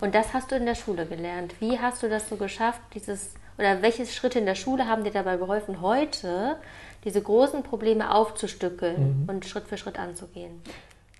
Und 0.00 0.14
das 0.14 0.32
hast 0.32 0.50
du 0.50 0.56
in 0.56 0.64
der 0.64 0.74
Schule 0.74 1.04
gelernt. 1.04 1.54
Wie 1.60 1.78
hast 1.78 2.02
du 2.02 2.08
das 2.08 2.28
so 2.28 2.36
geschafft, 2.36 2.80
dieses, 2.94 3.34
oder 3.58 3.82
welche 3.82 4.06
Schritte 4.06 4.38
in 4.38 4.46
der 4.46 4.54
Schule 4.54 4.86
haben 4.86 5.04
dir 5.04 5.10
dabei 5.10 5.36
geholfen, 5.36 5.82
heute 5.82 6.56
diese 7.04 7.20
großen 7.20 7.62
Probleme 7.62 8.14
aufzustückeln 8.14 9.26
und 9.28 9.44
Schritt 9.44 9.68
für 9.68 9.76
Schritt 9.76 9.98
anzugehen? 9.98 10.62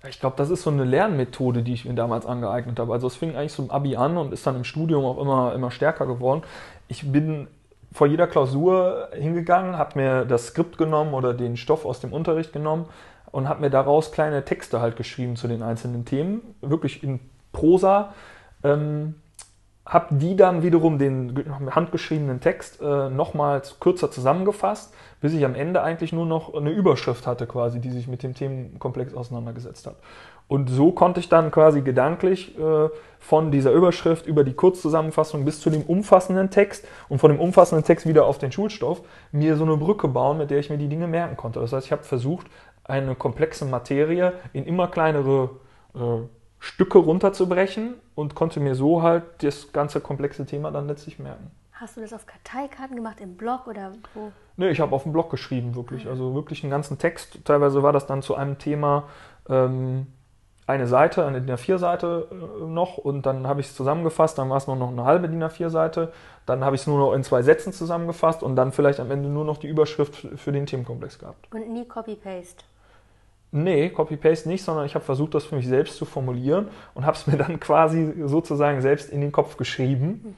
Ich 0.07 0.19
glaube, 0.19 0.37
das 0.37 0.49
ist 0.49 0.63
so 0.63 0.69
eine 0.69 0.85
Lernmethode, 0.85 1.61
die 1.61 1.73
ich 1.73 1.83
mir 1.83 1.93
damals 1.93 2.25
angeeignet 2.25 2.79
habe. 2.79 2.93
Also 2.93 3.07
es 3.07 3.17
fing 3.17 3.35
eigentlich 3.35 3.51
so 3.51 3.63
im 3.63 3.69
Abi 3.69 3.97
an 3.97 4.17
und 4.17 4.31
ist 4.31 4.47
dann 4.47 4.55
im 4.55 4.63
Studium 4.63 5.03
auch 5.03 5.19
immer, 5.19 5.53
immer 5.53 5.71
stärker 5.71 6.05
geworden. 6.05 6.43
Ich 6.87 7.11
bin 7.11 7.47
vor 7.91 8.07
jeder 8.07 8.27
Klausur 8.27 9.09
hingegangen, 9.13 9.77
habe 9.77 9.99
mir 9.99 10.25
das 10.25 10.47
Skript 10.47 10.77
genommen 10.77 11.13
oder 11.13 11.33
den 11.33 11.57
Stoff 11.57 11.85
aus 11.85 11.99
dem 11.99 12.13
Unterricht 12.13 12.53
genommen 12.53 12.85
und 13.31 13.47
habe 13.47 13.61
mir 13.61 13.69
daraus 13.69 14.11
kleine 14.11 14.45
Texte 14.45 14.81
halt 14.81 14.95
geschrieben 14.95 15.35
zu 15.35 15.47
den 15.47 15.63
einzelnen 15.63 16.05
Themen, 16.05 16.55
wirklich 16.61 17.03
in 17.03 17.19
Prosa. 17.51 18.13
Ähm, 18.63 19.15
habe 19.85 20.15
die 20.15 20.35
dann 20.35 20.61
wiederum 20.61 20.99
den 20.99 21.33
ge- 21.33 21.45
handgeschriebenen 21.71 22.41
Text 22.41 22.79
äh, 22.79 23.09
nochmals 23.09 23.79
kürzer 23.79 24.11
zusammengefasst, 24.11 24.93
bis 25.19 25.33
ich 25.33 25.43
am 25.43 25.55
Ende 25.55 25.81
eigentlich 25.81 26.13
nur 26.13 26.27
noch 26.27 26.53
eine 26.53 26.69
Überschrift 26.69 27.25
hatte, 27.25 27.47
quasi, 27.47 27.79
die 27.79 27.89
sich 27.89 28.07
mit 28.07 28.21
dem 28.21 28.35
Themenkomplex 28.35 29.15
auseinandergesetzt 29.15 29.87
hat. 29.87 29.95
Und 30.47 30.69
so 30.69 30.91
konnte 30.91 31.19
ich 31.19 31.29
dann 31.29 31.49
quasi 31.49 31.81
gedanklich 31.81 32.55
äh, 32.59 32.89
von 33.19 33.51
dieser 33.51 33.71
Überschrift 33.71 34.27
über 34.27 34.43
die 34.43 34.53
Kurzzusammenfassung 34.53 35.43
bis 35.43 35.59
zu 35.59 35.71
dem 35.71 35.81
umfassenden 35.83 36.51
Text 36.51 36.87
und 37.07 37.17
von 37.17 37.31
dem 37.31 37.39
umfassenden 37.39 37.83
Text 37.83 38.05
wieder 38.05 38.25
auf 38.25 38.37
den 38.37 38.51
Schulstoff 38.51 39.01
mir 39.31 39.57
so 39.57 39.63
eine 39.63 39.77
Brücke 39.77 40.07
bauen, 40.07 40.37
mit 40.37 40.51
der 40.51 40.59
ich 40.59 40.69
mir 40.69 40.77
die 40.77 40.87
Dinge 40.87 41.07
merken 41.07 41.35
konnte. 41.35 41.59
Das 41.59 41.73
heißt, 41.73 41.87
ich 41.87 41.91
habe 41.91 42.03
versucht, 42.03 42.45
eine 42.89 43.15
komplexe 43.15 43.65
Materie 43.65 44.33
in 44.53 44.65
immer 44.65 44.87
kleinere 44.87 45.51
äh, 45.95 45.99
Stücke 46.59 46.97
runterzubrechen 46.97 47.95
und 48.15 48.35
konnte 48.35 48.59
mir 48.59 48.75
so 48.75 49.01
halt 49.01 49.23
das 49.39 49.71
ganze 49.71 50.01
komplexe 50.01 50.45
Thema 50.45 50.71
dann 50.71 50.87
letztlich 50.87 51.19
merken. 51.19 51.51
Hast 51.71 51.95
du 51.95 52.01
das 52.01 52.11
auf 52.11 52.25
Karteikarten 52.25 52.97
gemacht, 52.97 53.21
im 53.21 53.37
Blog 53.37 53.65
oder 53.67 53.93
wo? 54.13 54.33
Ne, 54.57 54.69
ich 54.69 54.81
habe 54.81 54.93
auf 54.93 55.03
dem 55.03 55.13
Blog 55.13 55.29
geschrieben, 55.29 55.75
wirklich. 55.75 56.07
Also 56.07 56.35
wirklich 56.35 56.61
einen 56.63 56.71
ganzen 56.71 56.97
Text. 56.97 57.45
Teilweise 57.45 57.81
war 57.81 57.93
das 57.93 58.05
dann 58.05 58.21
zu 58.21 58.35
einem 58.35 58.57
Thema 58.57 59.05
ähm, 59.47 60.07
eine 60.69 60.87
Seite, 60.87 61.25
eine 61.25 61.41
DIN 61.41 61.55
A4-Seite 61.55 62.27
äh, 62.31 62.65
noch 62.65 62.97
und 62.97 63.25
dann 63.25 63.47
habe 63.47 63.61
ich 63.61 63.67
es 63.67 63.75
zusammengefasst, 63.75 64.37
dann 64.37 64.49
war 64.49 64.57
es 64.57 64.67
nur 64.67 64.75
noch 64.75 64.89
eine 64.89 65.05
halbe 65.05 65.29
DIN 65.29 65.43
A4-Seite, 65.43 66.11
dann 66.45 66.63
habe 66.63 66.75
ich 66.75 66.81
es 66.81 66.87
nur 66.87 66.99
noch 66.99 67.13
in 67.13 67.23
zwei 67.23 67.41
Sätzen 67.41 67.73
zusammengefasst 67.73 68.43
und 68.43 68.55
dann 68.55 68.71
vielleicht 68.71 68.99
am 68.99 69.09
Ende 69.09 69.29
nur 69.29 69.45
noch 69.45 69.57
die 69.57 69.67
Überschrift 69.67 70.27
für 70.35 70.51
den 70.51 70.65
Themenkomplex 70.65 71.17
gehabt. 71.17 71.47
Und 71.53 71.69
nie 71.69 71.85
Copy-Paste. 71.85 72.65
Nee, 73.51 73.89
Copy-Paste 73.89 74.47
nicht, 74.47 74.63
sondern 74.63 74.85
ich 74.85 74.93
habe 74.95 75.03
versucht, 75.03 75.33
das 75.33 75.43
für 75.45 75.55
mich 75.55 75.67
selbst 75.67 75.97
zu 75.97 76.05
formulieren 76.05 76.67
und 76.93 77.05
habe 77.05 77.17
es 77.17 77.25
mir 77.25 77.37
dann 77.37 77.59
quasi 77.59 78.13
sozusagen 78.25 78.81
selbst 78.81 79.09
in 79.09 79.21
den 79.21 79.31
Kopf 79.31 79.57
geschrieben. 79.57 80.35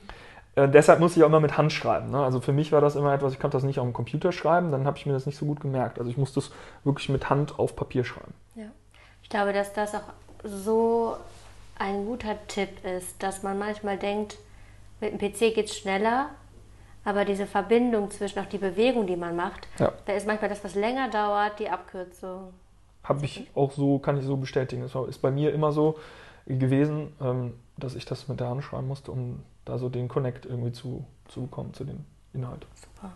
Äh, 0.55 0.69
deshalb 0.69 0.99
muss 0.99 1.17
ich 1.17 1.23
auch 1.23 1.27
immer 1.27 1.39
mit 1.41 1.57
Hand 1.57 1.73
schreiben. 1.73 2.11
Ne? 2.11 2.23
Also 2.23 2.39
für 2.39 2.53
mich 2.53 2.71
war 2.71 2.79
das 2.81 2.95
immer 2.95 3.13
etwas, 3.13 3.33
ich 3.33 3.39
konnte 3.39 3.57
das 3.57 3.63
nicht 3.63 3.79
auf 3.79 3.85
dem 3.85 3.93
Computer 3.93 4.31
schreiben, 4.31 4.71
dann 4.71 4.85
habe 4.85 4.97
ich 4.97 5.05
mir 5.05 5.13
das 5.13 5.25
nicht 5.25 5.37
so 5.37 5.45
gut 5.45 5.59
gemerkt. 5.59 5.99
Also 5.99 6.09
ich 6.09 6.17
musste 6.17 6.39
es 6.39 6.51
wirklich 6.83 7.09
mit 7.09 7.29
Hand 7.29 7.59
auf 7.59 7.75
Papier 7.75 8.03
schreiben. 8.05 8.33
Ja. 8.55 8.65
Ich 9.23 9.29
glaube, 9.29 9.51
dass 9.53 9.73
das 9.73 9.93
auch 9.93 10.03
so 10.43 11.15
ein 11.77 12.05
guter 12.05 12.35
Tipp 12.47 12.69
ist, 12.85 13.21
dass 13.21 13.43
man 13.43 13.57
manchmal 13.59 13.97
denkt, 13.97 14.37
mit 14.99 15.11
dem 15.11 15.19
PC 15.19 15.53
geht 15.55 15.65
es 15.65 15.77
schneller, 15.77 16.29
aber 17.03 17.25
diese 17.25 17.47
Verbindung 17.47 18.11
zwischen 18.11 18.39
auch 18.39 18.45
die 18.45 18.57
Bewegung, 18.59 19.07
die 19.07 19.15
man 19.15 19.35
macht, 19.35 19.67
Ja. 19.79 19.91
da 20.05 20.13
ist 20.13 20.27
manchmal 20.27 20.49
das, 20.49 20.63
was 20.63 20.75
länger 20.75 21.09
dauert, 21.09 21.59
die 21.59 21.69
Abkürzung. 21.69 22.53
Habe 23.03 23.25
ich 23.25 23.49
auch 23.55 23.71
so, 23.71 23.99
kann 23.99 24.17
ich 24.17 24.25
so 24.25 24.37
bestätigen. 24.37 24.83
Es 24.83 24.95
ist 24.95 25.19
bei 25.19 25.31
mir 25.31 25.53
immer 25.53 25.71
so 25.71 25.97
gewesen, 26.45 27.13
ähm, 27.19 27.53
dass 27.77 27.95
ich 27.95 28.05
das 28.05 28.27
mit 28.27 28.39
der 28.39 28.49
Hand 28.49 28.63
schreiben 28.63 28.87
musste, 28.87 29.11
um 29.11 29.43
da 29.65 29.77
so 29.77 29.89
den 29.89 30.07
Connect 30.07 30.45
irgendwie 30.45 30.71
zu, 30.71 31.05
zu 31.27 31.41
bekommen 31.43 31.73
zu 31.73 31.83
dem 31.83 32.05
Inhalt. 32.33 32.65
Super. 32.75 33.13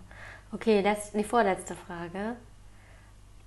Okay, 0.51 0.81
letzt, 0.81 1.13
die 1.13 1.23
vorletzte 1.23 1.75
Frage. 1.75 2.35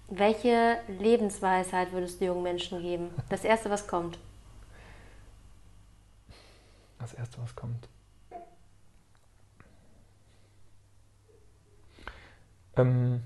Welche 0.09 0.79
Lebensweisheit 0.89 1.93
würdest 1.93 2.21
du 2.21 2.27
jungen 2.27 2.43
Menschen 2.43 2.81
geben? 2.81 3.11
Das 3.29 3.45
erste, 3.45 3.69
was 3.69 3.87
kommt. 3.87 4.19
Das 6.99 7.13
erste, 7.15 7.41
was 7.43 7.55
kommt. 7.55 7.89
Ähm, 12.77 13.23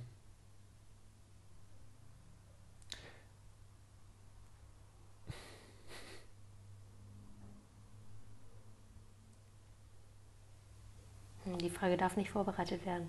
Die 11.59 11.71
Frage 11.71 11.97
darf 11.97 12.17
nicht 12.17 12.31
vorbereitet 12.31 12.85
werden. 12.87 13.09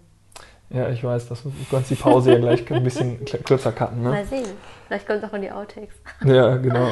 ja, 0.69 0.89
ich 0.89 1.03
weiß, 1.03 1.29
das, 1.29 1.43
du 1.43 1.51
kannst 1.69 1.91
die 1.91 1.95
Pause 1.95 2.34
ja 2.34 2.39
gleich 2.39 2.69
ein 2.71 2.84
bisschen 2.84 3.23
kürzer 3.45 3.71
cutten. 3.71 4.01
Ne? 4.01 4.10
Mal 4.10 4.25
sehen. 4.25 4.47
Vielleicht 4.88 5.08
kommt 5.08 5.23
es 5.23 5.29
auch 5.29 5.34
in 5.34 5.41
die 5.41 5.51
Outtakes. 5.51 5.95
Ja, 6.23 6.58
genau. 6.58 6.91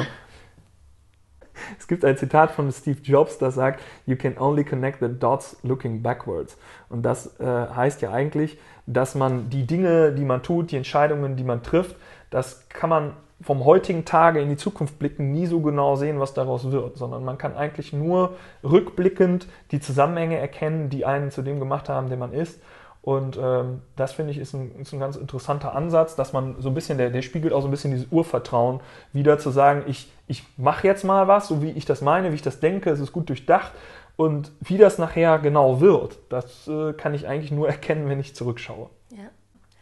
Es 1.78 1.86
gibt 1.86 2.04
ein 2.04 2.16
Zitat 2.16 2.50
von 2.50 2.70
Steve 2.72 3.00
Jobs, 3.02 3.38
das 3.38 3.54
sagt, 3.54 3.82
You 4.06 4.16
can 4.16 4.36
only 4.38 4.64
connect 4.64 5.00
the 5.00 5.08
dots 5.08 5.56
looking 5.62 6.02
backwards. 6.02 6.56
Und 6.88 7.02
das 7.02 7.38
äh, 7.40 7.44
heißt 7.44 8.02
ja 8.02 8.10
eigentlich, 8.10 8.58
dass 8.86 9.14
man 9.14 9.50
die 9.50 9.66
Dinge, 9.66 10.12
die 10.12 10.24
man 10.24 10.42
tut, 10.42 10.70
die 10.70 10.76
Entscheidungen, 10.76 11.36
die 11.36 11.44
man 11.44 11.62
trifft, 11.62 11.96
das 12.30 12.68
kann 12.68 12.90
man 12.90 13.16
vom 13.42 13.64
heutigen 13.64 14.04
Tage 14.04 14.40
in 14.40 14.48
die 14.48 14.56
Zukunft 14.56 14.98
blicken, 14.98 15.32
nie 15.32 15.46
so 15.46 15.60
genau 15.60 15.96
sehen, 15.96 16.20
was 16.20 16.34
daraus 16.34 16.70
wird, 16.70 16.96
sondern 16.96 17.24
man 17.24 17.38
kann 17.38 17.56
eigentlich 17.56 17.92
nur 17.92 18.36
rückblickend 18.62 19.46
die 19.70 19.80
Zusammenhänge 19.80 20.38
erkennen, 20.38 20.90
die 20.90 21.04
einen 21.04 21.30
zu 21.30 21.42
dem 21.42 21.58
gemacht 21.58 21.88
haben, 21.88 22.08
der 22.08 22.18
man 22.18 22.32
ist. 22.32 22.60
Und 23.02 23.36
ähm, 23.36 23.82
das 23.96 24.12
finde 24.12 24.30
ich 24.30 24.38
ist 24.38 24.54
ein, 24.54 24.76
ist 24.80 24.92
ein 24.92 25.00
ganz 25.00 25.16
interessanter 25.16 25.74
Ansatz, 25.74 26.14
dass 26.14 26.32
man 26.32 26.60
so 26.60 26.68
ein 26.68 26.74
bisschen, 26.74 26.98
der, 26.98 27.10
der 27.10 27.22
spiegelt 27.22 27.52
auch 27.52 27.60
so 27.60 27.66
ein 27.66 27.72
bisschen 27.72 27.90
dieses 27.90 28.06
Urvertrauen 28.12 28.80
wieder 29.12 29.38
zu 29.38 29.50
sagen, 29.50 29.82
ich, 29.88 30.10
ich 30.28 30.44
mache 30.56 30.86
jetzt 30.86 31.02
mal 31.02 31.26
was, 31.26 31.48
so 31.48 31.62
wie 31.62 31.70
ich 31.70 31.84
das 31.84 32.00
meine, 32.00 32.30
wie 32.30 32.36
ich 32.36 32.42
das 32.42 32.60
denke, 32.60 32.90
es 32.90 33.00
ist 33.00 33.12
gut 33.12 33.28
durchdacht. 33.28 33.72
Und 34.14 34.52
wie 34.60 34.78
das 34.78 34.98
nachher 34.98 35.38
genau 35.40 35.80
wird, 35.80 36.18
das 36.28 36.68
äh, 36.68 36.92
kann 36.92 37.12
ich 37.12 37.26
eigentlich 37.26 37.50
nur 37.50 37.68
erkennen, 37.68 38.08
wenn 38.08 38.20
ich 38.20 38.36
zurückschaue. 38.36 38.88
Ja. 39.10 39.30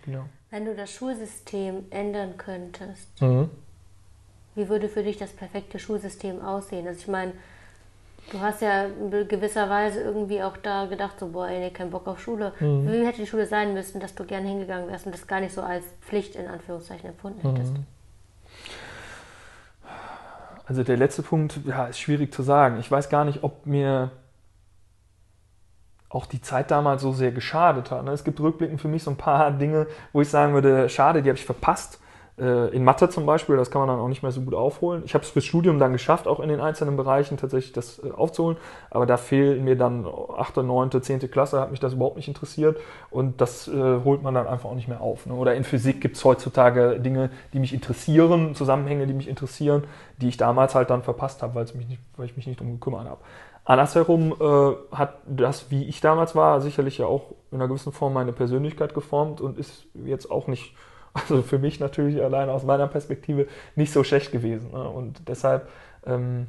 Genau. 0.06 0.24
Wenn 0.50 0.64
du 0.64 0.74
das 0.74 0.90
Schulsystem 0.90 1.84
ändern 1.90 2.36
könntest, 2.36 3.08
Mhm. 3.20 3.50
wie 4.56 4.68
würde 4.68 4.88
für 4.88 5.02
dich 5.02 5.16
das 5.16 5.30
perfekte 5.32 5.78
Schulsystem 5.78 6.42
aussehen? 6.44 6.86
Also 6.88 7.00
ich 7.00 7.08
meine, 7.08 7.32
du 8.32 8.40
hast 8.40 8.60
ja 8.60 8.86
in 8.86 9.10
gewisser 9.28 9.70
Weise 9.70 10.00
irgendwie 10.00 10.42
auch 10.42 10.56
da 10.56 10.86
gedacht, 10.86 11.20
so, 11.20 11.28
boah, 11.28 11.48
ey, 11.48 11.60
nee, 11.60 11.70
kein 11.70 11.90
Bock 11.90 12.06
auf 12.08 12.20
Schule. 12.20 12.52
Wie 12.58 13.06
hätte 13.06 13.20
die 13.20 13.26
Schule 13.28 13.46
sein 13.46 13.74
müssen, 13.74 14.00
dass 14.00 14.14
du 14.14 14.24
gerne 14.24 14.48
hingegangen 14.48 14.88
wärst 14.88 15.06
und 15.06 15.12
das 15.14 15.26
gar 15.28 15.40
nicht 15.40 15.54
so 15.54 15.62
als 15.62 15.84
Pflicht 16.00 16.34
in 16.34 16.48
Anführungszeichen 16.48 17.10
empfunden 17.10 17.48
hättest? 17.48 17.74
Also 20.66 20.84
der 20.84 20.96
letzte 20.96 21.22
Punkt, 21.22 21.60
ja, 21.66 21.86
ist 21.86 21.98
schwierig 21.98 22.32
zu 22.32 22.42
sagen. 22.42 22.78
Ich 22.78 22.90
weiß 22.90 23.08
gar 23.08 23.24
nicht, 23.24 23.42
ob 23.42 23.66
mir 23.66 24.10
auch 26.10 26.26
die 26.26 26.42
Zeit 26.42 26.70
damals 26.70 27.02
so 27.02 27.12
sehr 27.12 27.30
geschadet 27.32 27.90
hat. 27.90 28.04
ne? 28.04 28.10
Es 28.10 28.24
gibt 28.24 28.40
rückblickend 28.40 28.80
für 28.80 28.88
mich 28.88 29.04
so 29.04 29.10
ein 29.10 29.16
paar 29.16 29.50
Dinge, 29.52 29.86
wo 30.12 30.20
ich 30.20 30.28
sagen 30.28 30.52
würde, 30.52 30.88
schade, 30.88 31.22
die 31.22 31.30
habe 31.30 31.38
ich 31.38 31.46
verpasst. 31.46 32.00
Äh, 32.36 32.74
In 32.74 32.82
Mathe 32.82 33.08
zum 33.08 33.26
Beispiel, 33.26 33.56
das 33.56 33.70
kann 33.70 33.80
man 33.80 33.88
dann 33.88 34.00
auch 34.00 34.08
nicht 34.08 34.24
mehr 34.24 34.32
so 34.32 34.40
gut 34.40 34.54
aufholen. 34.54 35.02
Ich 35.04 35.14
habe 35.14 35.22
es 35.22 35.30
fürs 35.30 35.44
Studium 35.44 35.78
dann 35.78 35.92
geschafft, 35.92 36.26
auch 36.26 36.40
in 36.40 36.48
den 36.48 36.60
einzelnen 36.60 36.96
Bereichen 36.96 37.36
tatsächlich 37.36 37.72
das 37.72 38.02
äh, 38.02 38.10
aufzuholen, 38.10 38.56
aber 38.90 39.06
da 39.06 39.18
fehlen 39.18 39.62
mir 39.62 39.76
dann 39.76 40.04
8., 40.04 40.56
9., 40.56 41.00
10. 41.00 41.30
Klasse, 41.30 41.60
hat 41.60 41.70
mich 41.70 41.78
das 41.78 41.92
überhaupt 41.92 42.16
nicht 42.16 42.26
interessiert 42.26 42.80
und 43.10 43.40
das 43.40 43.68
äh, 43.68 44.00
holt 44.04 44.24
man 44.24 44.34
dann 44.34 44.48
einfach 44.48 44.68
auch 44.68 44.74
nicht 44.74 44.88
mehr 44.88 45.02
auf. 45.02 45.26
Ne? 45.26 45.34
Oder 45.34 45.54
in 45.54 45.62
Physik 45.62 46.00
gibt 46.00 46.16
es 46.16 46.24
heutzutage 46.24 46.98
Dinge, 46.98 47.30
die 47.52 47.60
mich 47.60 47.72
interessieren, 47.72 48.56
Zusammenhänge, 48.56 49.06
die 49.06 49.14
mich 49.14 49.28
interessieren, 49.28 49.84
die 50.20 50.28
ich 50.28 50.36
damals 50.36 50.74
halt 50.74 50.90
dann 50.90 51.04
verpasst 51.04 51.42
habe, 51.42 51.54
weil, 51.54 51.66
ich 52.26 52.36
mich 52.36 52.46
nicht 52.48 52.58
drum 52.58 52.72
gekümmert 52.72 53.08
habe. 53.08 53.20
Andersherum 53.70 54.34
äh, 54.40 54.96
hat 54.96 55.18
das, 55.26 55.70
wie 55.70 55.84
ich 55.84 56.00
damals 56.00 56.34
war, 56.34 56.60
sicherlich 56.60 56.98
ja 56.98 57.06
auch 57.06 57.32
in 57.50 57.58
einer 57.58 57.68
gewissen 57.68 57.92
Form 57.92 58.12
meine 58.12 58.32
Persönlichkeit 58.32 58.94
geformt 58.94 59.40
und 59.40 59.58
ist 59.58 59.86
jetzt 59.94 60.30
auch 60.30 60.46
nicht 60.46 60.74
Also 61.14 61.42
für 61.42 61.58
mich 61.58 61.80
natürlich 61.80 62.22
allein 62.22 62.48
aus 62.48 62.64
meiner 62.64 62.86
Perspektive 62.86 63.48
nicht 63.74 63.92
so 63.92 64.04
schlecht 64.04 64.32
gewesen. 64.32 64.70
Ne? 64.72 64.88
Und 64.88 65.28
deshalb 65.28 65.68
ähm, 66.06 66.46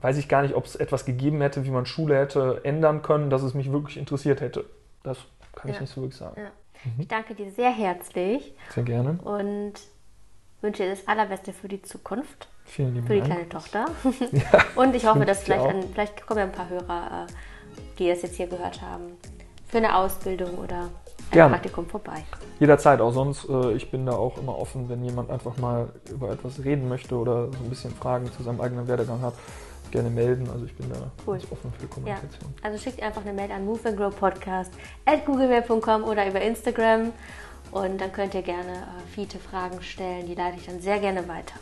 weiß 0.00 0.18
ich 0.18 0.28
gar 0.28 0.42
nicht, 0.42 0.54
ob 0.54 0.64
es 0.64 0.76
etwas 0.76 1.04
gegeben 1.04 1.40
hätte, 1.40 1.64
wie 1.64 1.70
man 1.70 1.86
Schule 1.86 2.16
hätte 2.16 2.60
ändern 2.64 3.02
können, 3.02 3.30
dass 3.30 3.42
es 3.42 3.54
mich 3.54 3.72
wirklich 3.72 3.96
interessiert 3.96 4.40
hätte. 4.40 4.64
Das 5.02 5.18
kann 5.54 5.68
ja. 5.68 5.74
ich 5.74 5.80
nicht 5.80 5.92
so 5.92 6.02
wirklich 6.02 6.18
sagen. 6.18 6.40
Ja. 6.40 6.50
Mhm. 6.84 7.00
Ich 7.00 7.08
danke 7.08 7.34
dir 7.34 7.50
sehr 7.50 7.70
herzlich. 7.70 8.54
Sehr 8.70 8.82
gerne. 8.82 9.18
Und 9.22 9.74
wünsche 10.64 10.82
dir 10.82 10.90
das 10.90 11.06
Allerbeste 11.06 11.52
für 11.52 11.68
die 11.68 11.82
Zukunft. 11.82 12.48
Vielen 12.64 12.94
lieben 12.94 13.06
Für 13.06 13.14
die 13.14 13.20
Dank. 13.20 13.32
kleine 13.32 13.48
Tochter. 13.48 13.86
Ja, 14.32 14.64
und 14.82 14.96
ich 14.96 15.06
hoffe, 15.06 15.24
dass 15.24 15.44
vielleicht, 15.44 15.64
an, 15.64 15.84
vielleicht 15.92 16.26
kommen 16.26 16.38
ja 16.38 16.46
ein 16.46 16.52
paar 16.52 16.68
Hörer, 16.68 17.26
äh, 17.28 17.32
die 17.98 18.08
das 18.08 18.22
jetzt 18.22 18.36
hier 18.36 18.46
gehört 18.48 18.80
haben, 18.82 19.12
für 19.68 19.78
eine 19.78 19.96
Ausbildung 19.96 20.58
oder 20.58 20.76
ein 20.76 20.90
Gerne. 21.30 21.52
Praktikum 21.52 21.86
vorbei. 21.86 22.24
Jederzeit, 22.58 23.00
auch 23.00 23.12
sonst. 23.12 23.48
Äh, 23.48 23.72
ich 23.74 23.90
bin 23.90 24.06
da 24.06 24.12
auch 24.12 24.38
immer 24.38 24.58
offen, 24.58 24.88
wenn 24.88 25.04
jemand 25.04 25.30
einfach 25.30 25.56
mal 25.58 25.90
über 26.10 26.30
etwas 26.30 26.64
reden 26.64 26.88
möchte 26.88 27.16
oder 27.16 27.52
so 27.52 27.58
ein 27.62 27.68
bisschen 27.68 27.94
Fragen 27.94 28.32
zu 28.32 28.42
seinem 28.42 28.60
eigenen 28.60 28.88
Werdegang 28.88 29.20
hat 29.20 29.34
gerne 29.90 30.10
melden. 30.10 30.48
Also 30.50 30.64
ich 30.64 30.74
bin 30.74 30.88
da 30.90 31.10
cool. 31.26 31.38
offen 31.50 31.72
für 31.78 31.86
Kommunikation. 31.86 32.52
Ja. 32.56 32.64
Also 32.64 32.78
schickt 32.78 33.00
einfach 33.02 33.22
eine 33.22 33.32
Mail 33.32 33.52
an 33.52 33.64
Move 33.64 33.80
and 33.84 33.96
Grow 33.96 34.14
Podcast 34.14 34.72
at 35.06 35.24
googlemail.com 35.24 36.04
oder 36.04 36.26
über 36.26 36.40
Instagram 36.40 37.12
und 37.74 38.00
dann 38.00 38.12
könnt 38.12 38.34
ihr 38.34 38.42
gerne 38.42 38.72
äh, 38.72 39.12
viele 39.12 39.40
Fragen 39.50 39.82
stellen. 39.82 40.26
Die 40.26 40.34
leite 40.34 40.56
ich 40.58 40.66
dann 40.66 40.80
sehr 40.80 41.00
gerne 41.00 41.26
weiter. 41.26 41.54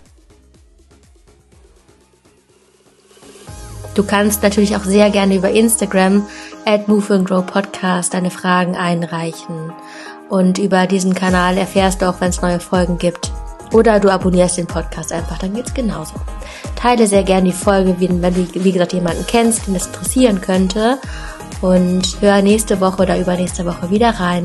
Du 3.95 4.05
kannst 4.05 4.43
natürlich 4.43 4.77
auch 4.77 4.85
sehr 4.85 5.11
gerne 5.11 5.37
über 5.37 5.51
Instagram 5.51 6.27
at 6.67 6.87
Move 6.87 7.15
and 7.15 7.29
Grow 7.29 7.45
Podcast 7.45 8.13
deine 8.13 8.31
Fragen 8.31 8.77
einreichen. 8.77 9.73
Und 10.29 10.59
über 10.59 10.87
diesen 10.87 11.15
Kanal 11.15 11.57
erfährst 11.57 12.03
du 12.03 12.09
auch, 12.09 12.21
wenn 12.21 12.29
es 12.29 12.43
neue 12.43 12.61
Folgen 12.61 12.99
gibt. 12.99 13.33
Oder 13.73 13.99
du 13.99 14.11
abonnierst 14.11 14.59
den 14.59 14.67
Podcast 14.67 15.13
einfach, 15.13 15.39
dann 15.39 15.55
geht's 15.55 15.73
genauso. 15.73 16.15
Teile 16.77 17.07
sehr 17.07 17.23
gerne 17.23 17.47
die 17.47 17.57
Folge, 17.57 17.97
wenn 17.99 18.35
du, 18.35 18.47
wie 18.53 18.73
gesagt, 18.73 18.93
jemanden 18.93 19.27
kennst, 19.27 19.67
den 19.67 19.75
das 19.75 19.87
interessieren 19.87 20.43
könnte. 20.43 20.99
Und 21.63 22.19
hör 22.21 22.43
nächste 22.43 22.81
Woche 22.81 23.03
oder 23.03 23.19
übernächste 23.19 23.65
Woche 23.65 23.89
wieder 23.89 24.11
rein. 24.11 24.43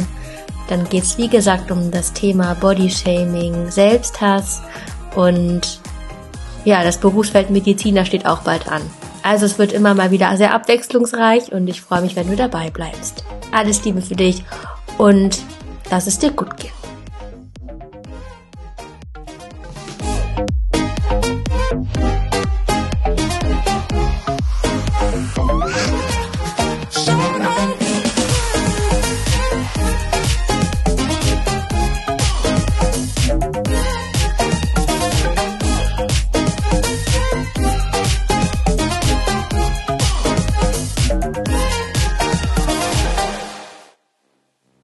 Dann 0.68 0.88
geht's 0.90 1.18
wie 1.18 1.28
gesagt, 1.28 1.72
um 1.72 1.92
das 1.92 2.14
Thema 2.14 2.54
Bodyshaming, 2.56 3.72
Selbsthass 3.72 4.62
und 5.16 5.80
ja, 6.66 6.84
das 6.84 6.98
Berufsfeld 6.98 7.50
Mediziner 7.50 8.06
steht 8.06 8.26
auch 8.26 8.40
bald 8.40 8.68
an. 8.68 8.82
Also 9.24 9.46
es 9.46 9.58
wird 9.58 9.74
immer 9.74 9.94
mal 9.94 10.12
wieder 10.12 10.36
sehr 10.38 10.54
abwechslungsreich 10.54 11.52
und 11.52 11.68
ich 11.68 11.82
freue 11.82 12.02
mich, 12.02 12.16
wenn 12.16 12.30
du 12.30 12.36
dabei 12.36 12.70
bleibst. 12.70 13.24
Alles 13.52 13.84
Liebe 13.84 14.02
für 14.02 14.16
dich 14.16 14.44
und 14.98 15.40
lass 15.90 16.08
es 16.08 16.20
dir 16.20 16.32
gut 16.32 16.58
gehen. 16.58 16.77